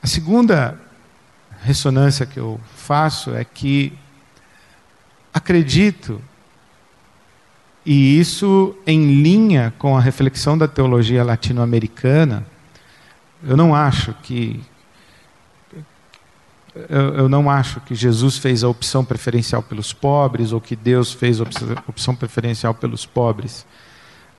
A 0.02 0.06
segunda 0.06 0.78
ressonância 1.62 2.26
que 2.26 2.38
eu 2.38 2.60
faço 2.76 3.34
é 3.34 3.44
que 3.44 3.92
acredito, 5.32 6.20
e 7.86 8.18
isso 8.18 8.76
em 8.86 9.22
linha 9.22 9.72
com 9.78 9.96
a 9.96 10.00
reflexão 10.00 10.58
da 10.58 10.68
teologia 10.68 11.24
latino-americana, 11.24 12.44
eu 13.46 13.56
não 13.56 13.74
acho 13.74 14.14
que 14.22 14.62
eu, 16.88 17.14
eu, 17.14 17.28
não 17.28 17.48
acho 17.48 17.80
que 17.80 17.94
Jesus 17.94 18.36
fez 18.36 18.64
a 18.64 18.68
opção 18.68 19.04
preferencial 19.04 19.62
pelos 19.62 19.92
pobres 19.92 20.50
ou 20.52 20.60
que 20.60 20.74
Deus 20.74 21.12
fez 21.12 21.40
a 21.40 21.44
opção 21.86 22.16
preferencial 22.16 22.74
pelos 22.74 23.06
pobres. 23.06 23.64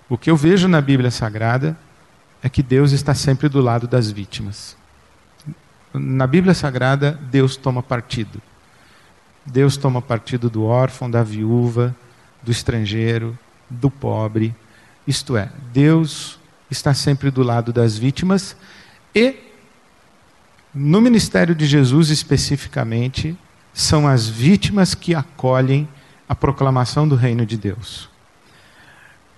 O 0.10 0.18
que 0.18 0.30
eu 0.30 0.36
vejo 0.36 0.68
na 0.68 0.82
Bíblia 0.82 1.10
Sagrada 1.10 1.78
é 2.44 2.50
que 2.50 2.62
Deus 2.62 2.92
está 2.92 3.14
sempre 3.14 3.48
do 3.48 3.62
lado 3.62 3.88
das 3.88 4.12
vítimas. 4.12 4.76
Na 5.94 6.28
Bíblia 6.28 6.54
Sagrada, 6.54 7.18
Deus 7.32 7.56
toma 7.56 7.82
partido. 7.82 8.42
Deus 9.46 9.78
toma 9.78 10.02
partido 10.02 10.50
do 10.50 10.66
órfão, 10.66 11.10
da 11.10 11.24
viúva, 11.24 11.96
do 12.44 12.52
estrangeiro, 12.52 13.38
do 13.70 13.90
pobre. 13.90 14.54
Isto 15.08 15.38
é, 15.38 15.50
Deus 15.72 16.38
está 16.70 16.94
sempre 16.94 17.32
do 17.32 17.44
lado 17.44 17.72
das 17.72 17.98
vítimas 17.98 18.58
e 19.16 19.36
no 20.74 21.00
ministério 21.00 21.56
de 21.56 21.66
Jesus, 21.66 22.10
especificamente, 22.10 23.38
são 23.74 24.06
as 24.06 24.28
vítimas 24.28 24.94
que 24.94 25.16
acolhem 25.16 25.88
a 26.28 26.36
proclamação 26.36 27.08
do 27.08 27.16
reino 27.16 27.46
de 27.46 27.56
Deus. 27.56 28.10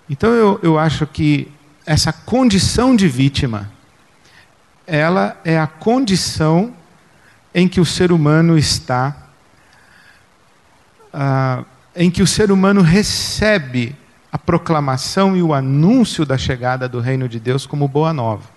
Então 0.09 0.31
eu, 0.31 0.59
eu 0.63 0.79
acho 0.79 1.05
que 1.05 1.51
essa 1.85 2.11
condição 2.11 2.95
de 2.95 3.07
vítima, 3.07 3.71
ela 4.87 5.39
é 5.45 5.59
a 5.59 5.67
condição 5.67 6.73
em 7.53 7.67
que 7.67 7.79
o 7.79 7.85
ser 7.85 8.11
humano 8.11 8.57
está, 8.57 9.15
ah, 11.13 11.63
em 11.95 12.09
que 12.09 12.23
o 12.23 12.27
ser 12.27 12.51
humano 12.51 12.81
recebe 12.81 13.95
a 14.31 14.37
proclamação 14.39 15.37
e 15.37 15.41
o 15.41 15.53
anúncio 15.53 16.25
da 16.25 16.37
chegada 16.37 16.89
do 16.89 16.99
reino 16.99 17.29
de 17.29 17.39
Deus 17.39 17.65
como 17.65 17.87
boa 17.87 18.11
nova. 18.11 18.56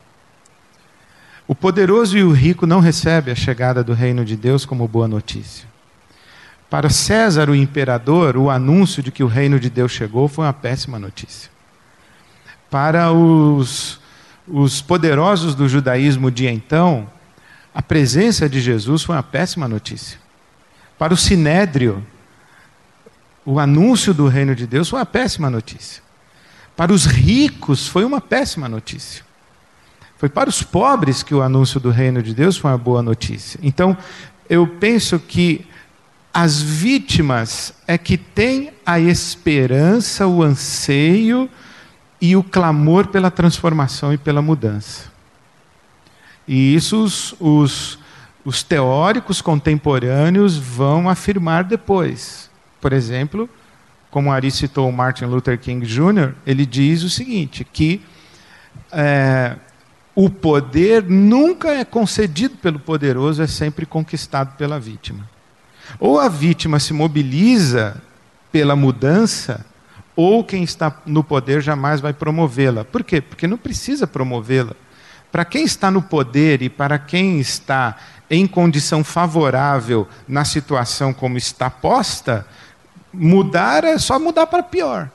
O 1.50 1.54
poderoso 1.56 2.16
e 2.16 2.22
o 2.22 2.30
rico 2.30 2.64
não 2.64 2.78
recebem 2.78 3.32
a 3.32 3.34
chegada 3.34 3.82
do 3.82 3.92
reino 3.92 4.24
de 4.24 4.36
Deus 4.36 4.64
como 4.64 4.86
boa 4.86 5.08
notícia. 5.08 5.66
Para 6.70 6.88
César, 6.88 7.50
o 7.50 7.56
imperador, 7.56 8.36
o 8.36 8.48
anúncio 8.48 9.02
de 9.02 9.10
que 9.10 9.24
o 9.24 9.26
reino 9.26 9.58
de 9.58 9.68
Deus 9.68 9.90
chegou 9.90 10.28
foi 10.28 10.44
uma 10.44 10.52
péssima 10.52 10.96
notícia. 10.96 11.50
Para 12.70 13.10
os, 13.10 13.98
os 14.46 14.80
poderosos 14.80 15.56
do 15.56 15.68
judaísmo 15.68 16.30
de 16.30 16.46
então, 16.46 17.10
a 17.74 17.82
presença 17.82 18.48
de 18.48 18.60
Jesus 18.60 19.02
foi 19.02 19.16
uma 19.16 19.22
péssima 19.24 19.66
notícia. 19.66 20.20
Para 20.96 21.12
o 21.12 21.16
sinédrio, 21.16 22.06
o 23.44 23.58
anúncio 23.58 24.14
do 24.14 24.28
reino 24.28 24.54
de 24.54 24.68
Deus 24.68 24.88
foi 24.88 25.00
uma 25.00 25.06
péssima 25.06 25.50
notícia. 25.50 26.00
Para 26.76 26.92
os 26.92 27.06
ricos, 27.06 27.88
foi 27.88 28.04
uma 28.04 28.20
péssima 28.20 28.68
notícia. 28.68 29.28
Foi 30.20 30.28
para 30.28 30.50
os 30.50 30.62
pobres 30.62 31.22
que 31.22 31.34
o 31.34 31.40
anúncio 31.40 31.80
do 31.80 31.88
reino 31.88 32.22
de 32.22 32.34
Deus 32.34 32.58
foi 32.58 32.70
uma 32.70 32.76
boa 32.76 33.02
notícia. 33.02 33.58
Então, 33.62 33.96
eu 34.50 34.66
penso 34.66 35.18
que 35.18 35.64
as 36.30 36.60
vítimas 36.60 37.72
é 37.86 37.96
que 37.96 38.18
têm 38.18 38.70
a 38.84 39.00
esperança, 39.00 40.26
o 40.26 40.42
anseio 40.42 41.48
e 42.20 42.36
o 42.36 42.42
clamor 42.42 43.06
pela 43.06 43.30
transformação 43.30 44.12
e 44.12 44.18
pela 44.18 44.42
mudança. 44.42 45.10
E 46.46 46.74
isso 46.74 47.02
os, 47.02 47.34
os, 47.40 47.98
os 48.44 48.62
teóricos 48.62 49.40
contemporâneos 49.40 50.54
vão 50.54 51.08
afirmar 51.08 51.64
depois. 51.64 52.50
Por 52.78 52.92
exemplo, 52.92 53.48
como 54.10 54.30
Ari 54.30 54.50
citou 54.50 54.92
Martin 54.92 55.24
Luther 55.24 55.58
King 55.58 55.86
Jr., 55.86 56.34
ele 56.46 56.66
diz 56.66 57.04
o 57.04 57.08
seguinte: 57.08 57.64
que 57.64 58.02
é, 58.92 59.56
o 60.14 60.28
poder 60.28 61.04
nunca 61.04 61.70
é 61.70 61.84
concedido 61.84 62.56
pelo 62.56 62.78
poderoso, 62.78 63.42
é 63.42 63.46
sempre 63.46 63.86
conquistado 63.86 64.56
pela 64.56 64.78
vítima. 64.78 65.28
Ou 65.98 66.18
a 66.18 66.28
vítima 66.28 66.78
se 66.78 66.92
mobiliza 66.92 68.02
pela 68.50 68.74
mudança, 68.74 69.64
ou 70.16 70.44
quem 70.44 70.62
está 70.62 71.00
no 71.06 71.22
poder 71.22 71.62
jamais 71.62 72.00
vai 72.00 72.12
promovê-la. 72.12 72.84
Por 72.84 73.02
quê? 73.04 73.20
Porque 73.20 73.46
não 73.46 73.56
precisa 73.56 74.06
promovê-la. 74.06 74.74
Para 75.30 75.44
quem 75.44 75.64
está 75.64 75.90
no 75.90 76.02
poder 76.02 76.60
e 76.60 76.68
para 76.68 76.98
quem 76.98 77.38
está 77.38 77.96
em 78.28 78.46
condição 78.46 79.04
favorável 79.04 80.08
na 80.26 80.44
situação 80.44 81.12
como 81.12 81.38
está 81.38 81.70
posta, 81.70 82.46
mudar 83.12 83.84
é 83.84 83.96
só 83.98 84.18
mudar 84.18 84.46
para 84.46 84.62
pior. 84.62 85.08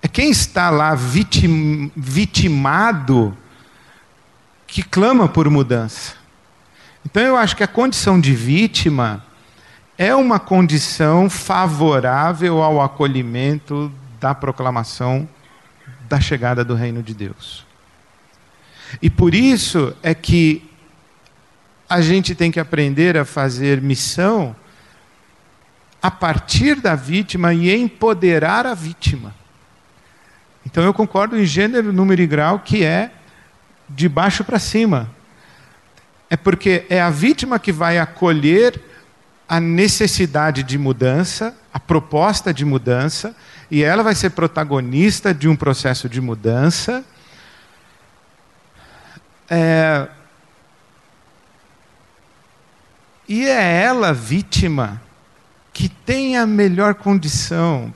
É 0.00 0.08
quem 0.08 0.30
está 0.30 0.70
lá 0.70 0.94
vitim, 0.94 1.90
vitimado 1.94 3.36
que 4.76 4.82
clama 4.82 5.26
por 5.26 5.48
mudança. 5.48 6.16
Então 7.02 7.22
eu 7.22 7.34
acho 7.34 7.56
que 7.56 7.62
a 7.62 7.66
condição 7.66 8.20
de 8.20 8.34
vítima 8.34 9.24
é 9.96 10.14
uma 10.14 10.38
condição 10.38 11.30
favorável 11.30 12.62
ao 12.62 12.82
acolhimento 12.82 13.90
da 14.20 14.34
proclamação 14.34 15.26
da 16.06 16.20
chegada 16.20 16.62
do 16.62 16.74
reino 16.74 17.02
de 17.02 17.14
Deus. 17.14 17.64
E 19.00 19.08
por 19.08 19.34
isso 19.34 19.96
é 20.02 20.14
que 20.14 20.70
a 21.88 22.02
gente 22.02 22.34
tem 22.34 22.50
que 22.50 22.60
aprender 22.60 23.16
a 23.16 23.24
fazer 23.24 23.80
missão 23.80 24.54
a 26.02 26.10
partir 26.10 26.82
da 26.82 26.94
vítima 26.94 27.54
e 27.54 27.74
empoderar 27.74 28.66
a 28.66 28.74
vítima. 28.74 29.34
Então 30.66 30.84
eu 30.84 30.92
concordo 30.92 31.34
em 31.34 31.46
gênero, 31.46 31.94
número 31.94 32.20
e 32.20 32.26
grau 32.26 32.58
que 32.58 32.84
é 32.84 33.10
de 33.88 34.08
baixo 34.08 34.44
para 34.44 34.58
cima. 34.58 35.10
É 36.28 36.36
porque 36.36 36.84
é 36.88 37.00
a 37.00 37.10
vítima 37.10 37.58
que 37.58 37.72
vai 37.72 37.98
acolher 37.98 38.80
a 39.48 39.60
necessidade 39.60 40.62
de 40.62 40.76
mudança, 40.76 41.56
a 41.72 41.78
proposta 41.78 42.52
de 42.52 42.64
mudança, 42.64 43.34
e 43.70 43.82
ela 43.82 44.02
vai 44.02 44.14
ser 44.14 44.30
protagonista 44.30 45.32
de 45.32 45.48
um 45.48 45.54
processo 45.54 46.08
de 46.08 46.20
mudança. 46.20 47.04
É... 49.48 50.08
E 53.28 53.46
é 53.46 53.82
ela, 53.82 54.12
vítima, 54.12 55.00
que 55.72 55.88
tem 55.88 56.36
a 56.36 56.46
melhor 56.46 56.94
condição, 56.94 57.92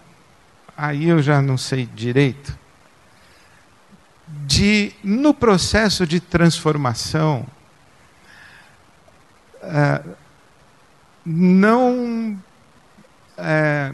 aí 0.76 1.09
eu 1.09 1.22
já 1.22 1.40
não 1.40 1.57
sei 1.57 1.87
direito, 1.87 2.57
de, 4.47 4.93
no 5.03 5.33
processo 5.33 6.07
de 6.07 6.21
transformação, 6.21 7.47
é, 9.62 10.03
não 11.25 12.38
é, 13.37 13.93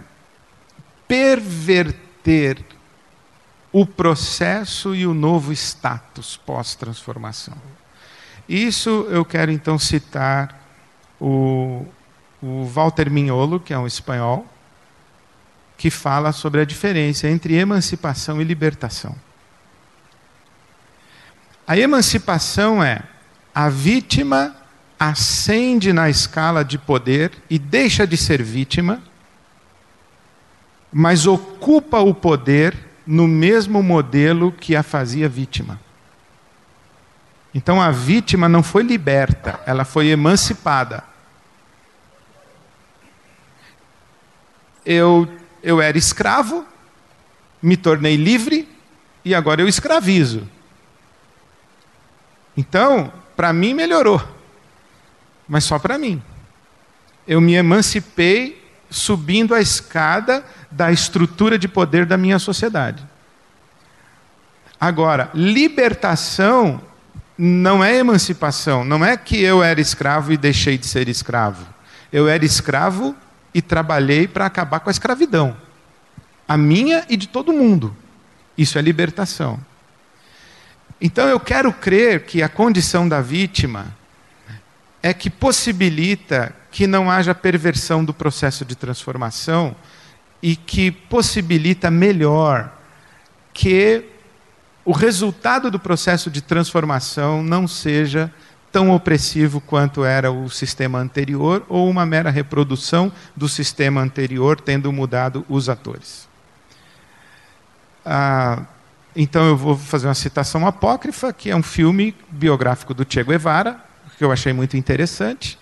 perverter 1.07 2.65
o 3.73 3.85
processo 3.85 4.95
e 4.95 5.07
o 5.07 5.13
novo 5.13 5.53
status 5.53 6.37
pós-transformação. 6.37 7.57
Isso 8.49 9.07
eu 9.11 9.25
quero 9.25 9.51
então 9.51 9.79
citar 9.79 10.65
o, 11.21 11.85
o 12.41 12.65
Walter 12.65 13.11
Mignolo, 13.11 13.61
que 13.61 13.75
é 13.75 13.79
um 13.79 13.87
espanhol, 13.87 14.47
que 15.77 15.91
fala 15.91 16.33
sobre 16.33 16.61
a 16.61 16.65
diferença 16.65 17.29
entre 17.29 17.55
emancipação 17.57 18.41
e 18.41 18.45
libertação. 18.45 19.15
A 21.67 21.77
emancipação 21.77 22.83
é 22.83 23.03
a 23.53 23.69
vítima 23.69 24.55
ascende 24.99 25.93
na 25.93 26.09
escala 26.09 26.65
de 26.65 26.79
poder 26.79 27.33
e 27.51 27.59
deixa 27.59 28.07
de 28.07 28.17
ser 28.17 28.43
vítima, 28.43 29.03
mas 30.93 31.27
ocupa 31.27 31.99
o 31.99 32.15
poder 32.15 32.77
no 33.07 33.27
mesmo 33.27 33.83
modelo 33.83 34.53
que 34.53 34.77
a 34.77 34.83
fazia 34.83 35.29
vítima. 35.29 35.81
Então 37.53 37.81
a 37.81 37.91
vítima 37.91 38.49
não 38.49 38.63
foi 38.63 38.83
liberta, 38.83 39.61
ela 39.67 39.85
foi 39.85 40.09
emancipada. 40.09 41.03
Eu, 44.85 45.29
eu 45.63 45.81
era 45.81 45.99
escravo, 45.99 46.65
me 47.61 47.77
tornei 47.77 48.15
livre 48.15 48.69
e 49.25 49.35
agora 49.35 49.61
eu 49.61 49.69
escravizo. 49.69 50.47
Então, 52.57 53.13
para 53.37 53.53
mim 53.53 53.75
melhorou, 53.75 54.23
mas 55.49 55.65
só 55.65 55.79
para 55.79 55.99
mim. 55.99 56.23
Eu 57.27 57.41
me 57.41 57.55
emancipei 57.55 58.65
subindo 58.89 59.55
a 59.55 59.61
escada 59.61 60.45
da 60.71 60.91
estrutura 60.91 61.59
de 61.59 61.69
poder 61.69 62.07
da 62.07 62.17
minha 62.17 62.39
sociedade. 62.39 63.05
Agora, 64.81 65.31
libertação 65.35 66.81
não 67.37 67.85
é 67.85 67.97
emancipação, 67.97 68.85
não 68.85 69.05
é 69.05 69.17
que 69.17 69.43
eu 69.43 69.63
era 69.63 69.81
escravo 69.81 70.33
e 70.33 70.37
deixei 70.37 70.79
de 70.79 70.87
ser 70.87 71.09
escravo. 71.09 71.67
Eu 72.13 72.29
era 72.29 72.45
escravo 72.45 73.15
e 73.53 73.61
trabalhei 73.61 74.29
para 74.29 74.47
acabar 74.47 74.81
com 74.81 74.89
a 74.89 74.93
escravidão. 74.93 75.57
A 76.47 76.57
minha 76.57 77.05
e 77.09 77.17
de 77.17 77.27
todo 77.27 77.53
mundo. 77.53 77.95
Isso 78.57 78.79
é 78.79 78.83
libertação. 78.83 79.59
Então 81.01 81.29
eu 81.29 81.39
quero 81.39 81.73
crer 81.73 82.25
que 82.25 82.43
a 82.43 82.49
condição 82.49 83.09
da 83.09 83.21
vítima 83.21 83.95
é 85.03 85.13
que 85.13 85.29
possibilita 85.29 86.55
que 86.71 86.87
não 86.87 87.11
haja 87.11 87.35
perversão 87.35 88.05
do 88.05 88.13
processo 88.13 88.65
de 88.65 88.75
transformação 88.75 89.77
e 90.43 90.57
que 90.57 90.91
possibilita 90.91 91.91
melhor 91.91 92.73
que 93.53 94.05
o 94.85 94.93
resultado 94.93 95.71
do 95.71 95.79
processo 95.79 96.31
de 96.31 96.41
transformação 96.41 97.43
não 97.43 97.67
seja 97.67 98.33
tão 98.71 98.91
opressivo 98.91 99.61
quanto 99.61 100.05
era 100.05 100.31
o 100.31 100.51
sistema 100.51 100.99
anterior 100.99 101.65
ou 101.69 101.89
uma 101.89 102.05
mera 102.05 102.31
reprodução 102.31 103.11
do 103.35 103.49
sistema 103.49 104.01
anterior, 104.01 104.61
tendo 104.61 104.93
mudado 104.93 105.45
os 105.49 105.69
atores. 105.69 106.29
Ah, 108.05 108.63
então 109.17 109.47
eu 109.47 109.57
vou 109.57 109.77
fazer 109.77 110.07
uma 110.07 110.15
citação 110.15 110.67
apócrifa, 110.67 111.33
que 111.33 111.51
é 111.51 111.57
um 111.57 111.63
filme 111.63 112.15
biográfico 112.31 112.93
do 112.93 113.07
Che 113.09 113.25
Guevara, 113.25 113.81
que 114.19 114.23
eu 114.23 114.31
achei 114.31 114.53
muito 114.53 114.77
interessante, 114.77 115.59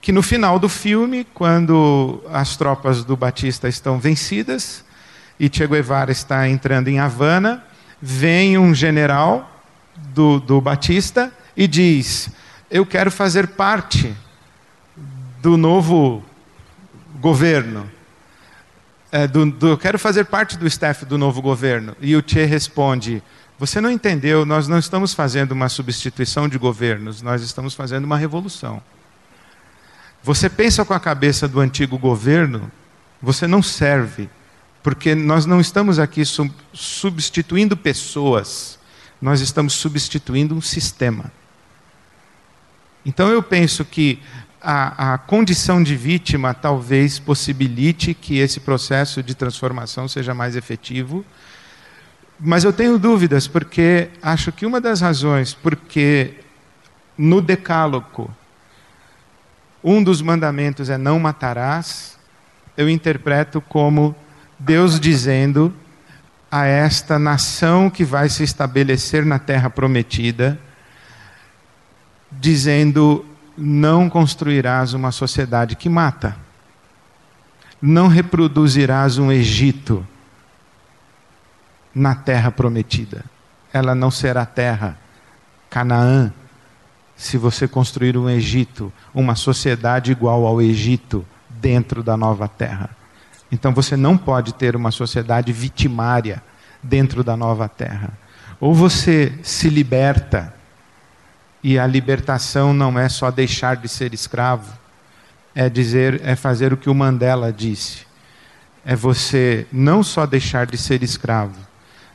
que 0.00 0.10
no 0.10 0.22
final 0.22 0.58
do 0.58 0.68
filme, 0.68 1.24
quando 1.32 2.20
as 2.32 2.56
tropas 2.56 3.04
do 3.04 3.16
Batista 3.16 3.68
estão 3.68 4.00
vencidas 4.00 4.84
e 5.38 5.48
Che 5.48 5.68
Guevara 5.68 6.10
está 6.10 6.48
entrando 6.48 6.88
em 6.88 6.98
Havana, 6.98 7.64
vem 8.02 8.58
um 8.58 8.74
general 8.74 9.62
do, 10.12 10.40
do 10.40 10.60
Batista 10.60 11.32
e 11.56 11.68
diz: 11.68 12.28
Eu 12.68 12.84
quero 12.84 13.10
fazer 13.10 13.48
parte 13.48 14.12
do 15.40 15.56
novo 15.56 16.24
governo. 17.20 17.88
É, 19.10 19.26
do, 19.26 19.50
do, 19.50 19.78
quero 19.78 19.98
fazer 19.98 20.24
parte 20.24 20.58
do 20.58 20.66
staff 20.66 21.04
do 21.06 21.16
novo 21.16 21.40
governo. 21.40 21.96
E 22.00 22.14
o 22.14 22.22
Che 22.24 22.44
responde: 22.44 23.22
Você 23.58 23.80
não 23.80 23.90
entendeu, 23.90 24.44
nós 24.44 24.68
não 24.68 24.78
estamos 24.78 25.14
fazendo 25.14 25.52
uma 25.52 25.68
substituição 25.68 26.48
de 26.48 26.58
governos, 26.58 27.22
nós 27.22 27.42
estamos 27.42 27.74
fazendo 27.74 28.04
uma 28.04 28.18
revolução. 28.18 28.82
Você 30.22 30.50
pensa 30.50 30.84
com 30.84 30.92
a 30.92 31.00
cabeça 31.00 31.48
do 31.48 31.60
antigo 31.60 31.96
governo, 31.96 32.70
você 33.22 33.46
não 33.46 33.62
serve, 33.62 34.28
porque 34.82 35.14
nós 35.14 35.46
não 35.46 35.60
estamos 35.60 35.98
aqui 35.98 36.22
substituindo 36.74 37.76
pessoas, 37.76 38.78
nós 39.22 39.40
estamos 39.40 39.72
substituindo 39.72 40.54
um 40.54 40.60
sistema. 40.60 41.32
Então 43.06 43.30
eu 43.30 43.42
penso 43.42 43.84
que 43.86 44.20
a, 44.60 45.14
a, 45.14 45.18
condição 45.18 45.82
de 45.82 45.96
vítima 45.96 46.52
talvez 46.52 47.18
possibilite 47.18 48.14
que 48.14 48.38
esse 48.38 48.60
processo 48.60 49.22
de 49.22 49.34
transformação 49.34 50.08
seja 50.08 50.34
mais 50.34 50.56
efetivo. 50.56 51.24
Mas 52.40 52.64
eu 52.64 52.72
tenho 52.72 52.98
dúvidas, 52.98 53.46
porque 53.46 54.10
acho 54.22 54.52
que 54.52 54.66
uma 54.66 54.80
das 54.80 55.00
razões 55.00 55.54
porque 55.54 56.34
no 57.16 57.40
Decálogo 57.40 58.30
um 59.82 60.02
dos 60.02 60.20
mandamentos 60.20 60.90
é 60.90 60.98
não 60.98 61.20
matarás, 61.20 62.18
eu 62.76 62.88
interpreto 62.88 63.60
como 63.60 64.14
Deus 64.58 64.98
dizendo 64.98 65.72
a 66.50 66.66
esta 66.66 67.18
nação 67.18 67.88
que 67.88 68.04
vai 68.04 68.28
se 68.28 68.42
estabelecer 68.42 69.24
na 69.24 69.38
terra 69.38 69.70
prometida 69.70 70.58
dizendo: 72.30 73.24
não 73.58 74.08
construirás 74.08 74.94
uma 74.94 75.10
sociedade 75.10 75.74
que 75.74 75.88
mata, 75.88 76.36
não 77.82 78.06
reproduzirás 78.06 79.18
um 79.18 79.32
Egito 79.32 80.06
na 81.94 82.14
terra 82.14 82.50
prometida. 82.50 83.24
Ela 83.72 83.94
não 83.94 84.10
será 84.10 84.46
terra, 84.46 84.96
Canaã, 85.68 86.32
se 87.16 87.36
você 87.36 87.66
construir 87.66 88.16
um 88.16 88.30
Egito, 88.30 88.92
uma 89.12 89.34
sociedade 89.34 90.12
igual 90.12 90.46
ao 90.46 90.62
Egito 90.62 91.26
dentro 91.48 92.02
da 92.02 92.16
nova 92.16 92.46
terra. 92.46 92.90
Então 93.50 93.74
você 93.74 93.96
não 93.96 94.16
pode 94.16 94.54
ter 94.54 94.76
uma 94.76 94.92
sociedade 94.92 95.52
vitimária 95.52 96.42
dentro 96.82 97.24
da 97.24 97.36
nova 97.36 97.68
terra. 97.68 98.12
Ou 98.60 98.72
você 98.72 99.36
se 99.42 99.68
liberta 99.68 100.54
e 101.62 101.78
a 101.78 101.86
libertação 101.86 102.72
não 102.72 102.98
é 102.98 103.08
só 103.08 103.30
deixar 103.30 103.76
de 103.76 103.88
ser 103.88 104.14
escravo, 104.14 104.72
é 105.54 105.68
dizer, 105.68 106.20
é 106.24 106.36
fazer 106.36 106.72
o 106.72 106.76
que 106.76 106.88
o 106.88 106.94
Mandela 106.94 107.52
disse. 107.52 108.06
É 108.84 108.94
você 108.94 109.66
não 109.72 110.02
só 110.02 110.24
deixar 110.24 110.66
de 110.66 110.78
ser 110.78 111.02
escravo, 111.02 111.58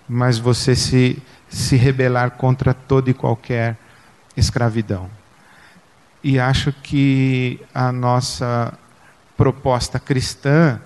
mas 0.07 0.37
você 0.37 0.75
se, 0.75 1.21
se 1.49 1.75
rebelar 1.75 2.31
contra 2.31 2.73
toda 2.73 3.09
e 3.09 3.13
qualquer 3.13 3.77
escravidão. 4.35 5.09
E 6.23 6.39
acho 6.39 6.71
que 6.71 7.59
a 7.73 7.91
nossa 7.91 8.73
proposta 9.35 9.99
cristã 9.99 10.79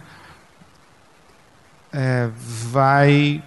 é, 1.94 2.28
vai, 2.34 3.44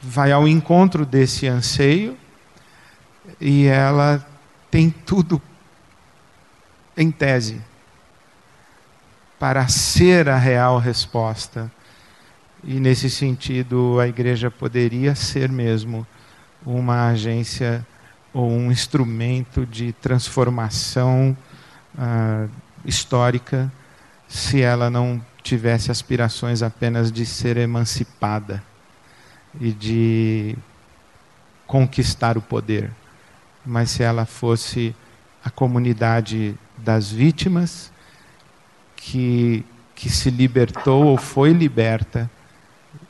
vai 0.00 0.32
ao 0.32 0.48
encontro 0.48 1.04
desse 1.04 1.46
anseio 1.46 2.16
e 3.40 3.66
ela 3.66 4.26
tem 4.70 4.90
tudo 4.90 5.40
em 6.96 7.10
tese 7.10 7.60
para 9.38 9.68
ser 9.68 10.28
a 10.28 10.36
real 10.36 10.78
resposta. 10.78 11.70
E 12.64 12.80
nesse 12.80 13.08
sentido, 13.08 14.00
a 14.00 14.08
igreja 14.08 14.50
poderia 14.50 15.14
ser 15.14 15.48
mesmo 15.48 16.06
uma 16.66 17.08
agência 17.10 17.86
ou 18.32 18.50
um 18.50 18.70
instrumento 18.70 19.64
de 19.64 19.92
transformação 19.92 21.36
uh, 21.94 22.50
histórica 22.84 23.72
se 24.26 24.60
ela 24.60 24.90
não 24.90 25.24
tivesse 25.42 25.90
aspirações 25.90 26.62
apenas 26.62 27.10
de 27.10 27.24
ser 27.24 27.56
emancipada 27.56 28.62
e 29.60 29.72
de 29.72 30.58
conquistar 31.66 32.36
o 32.36 32.42
poder 32.42 32.90
mas 33.68 33.90
se 33.90 34.02
ela 34.02 34.24
fosse 34.24 34.96
a 35.44 35.50
comunidade 35.50 36.54
das 36.78 37.12
vítimas 37.12 37.92
que, 38.96 39.62
que 39.94 40.08
se 40.08 40.30
libertou 40.30 41.04
ou 41.04 41.18
foi 41.18 41.52
liberta 41.52 42.30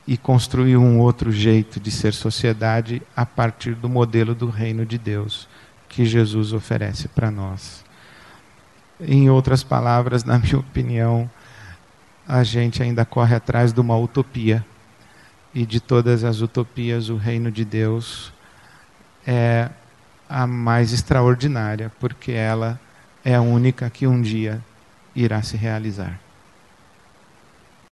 e 0.04 0.16
construiu 0.16 0.80
um 0.82 0.98
outro 0.98 1.30
jeito 1.30 1.78
de 1.78 1.92
ser 1.92 2.12
sociedade 2.12 3.00
a 3.14 3.24
partir 3.24 3.76
do 3.76 3.88
modelo 3.88 4.34
do 4.34 4.48
reino 4.48 4.84
de 4.84 4.98
Deus 4.98 5.48
que 5.88 6.04
Jesus 6.04 6.52
oferece 6.52 7.06
para 7.06 7.30
nós. 7.30 7.84
Em 9.00 9.30
outras 9.30 9.62
palavras, 9.62 10.24
na 10.24 10.40
minha 10.40 10.58
opinião, 10.58 11.30
a 12.26 12.42
gente 12.42 12.82
ainda 12.82 13.04
corre 13.04 13.36
atrás 13.36 13.72
de 13.72 13.80
uma 13.80 13.96
utopia. 13.96 14.66
E 15.54 15.64
de 15.64 15.80
todas 15.80 16.24
as 16.24 16.40
utopias, 16.40 17.08
o 17.08 17.16
reino 17.16 17.50
de 17.50 17.64
Deus 17.64 18.32
é 19.26 19.70
a 20.28 20.46
mais 20.46 20.92
extraordinária, 20.92 21.90
porque 21.98 22.32
ela 22.32 22.78
é 23.24 23.34
a 23.34 23.40
única 23.40 23.88
que 23.90 24.06
um 24.06 24.20
dia 24.20 24.60
irá 25.14 25.42
se 25.42 25.56
realizar. 25.56 26.20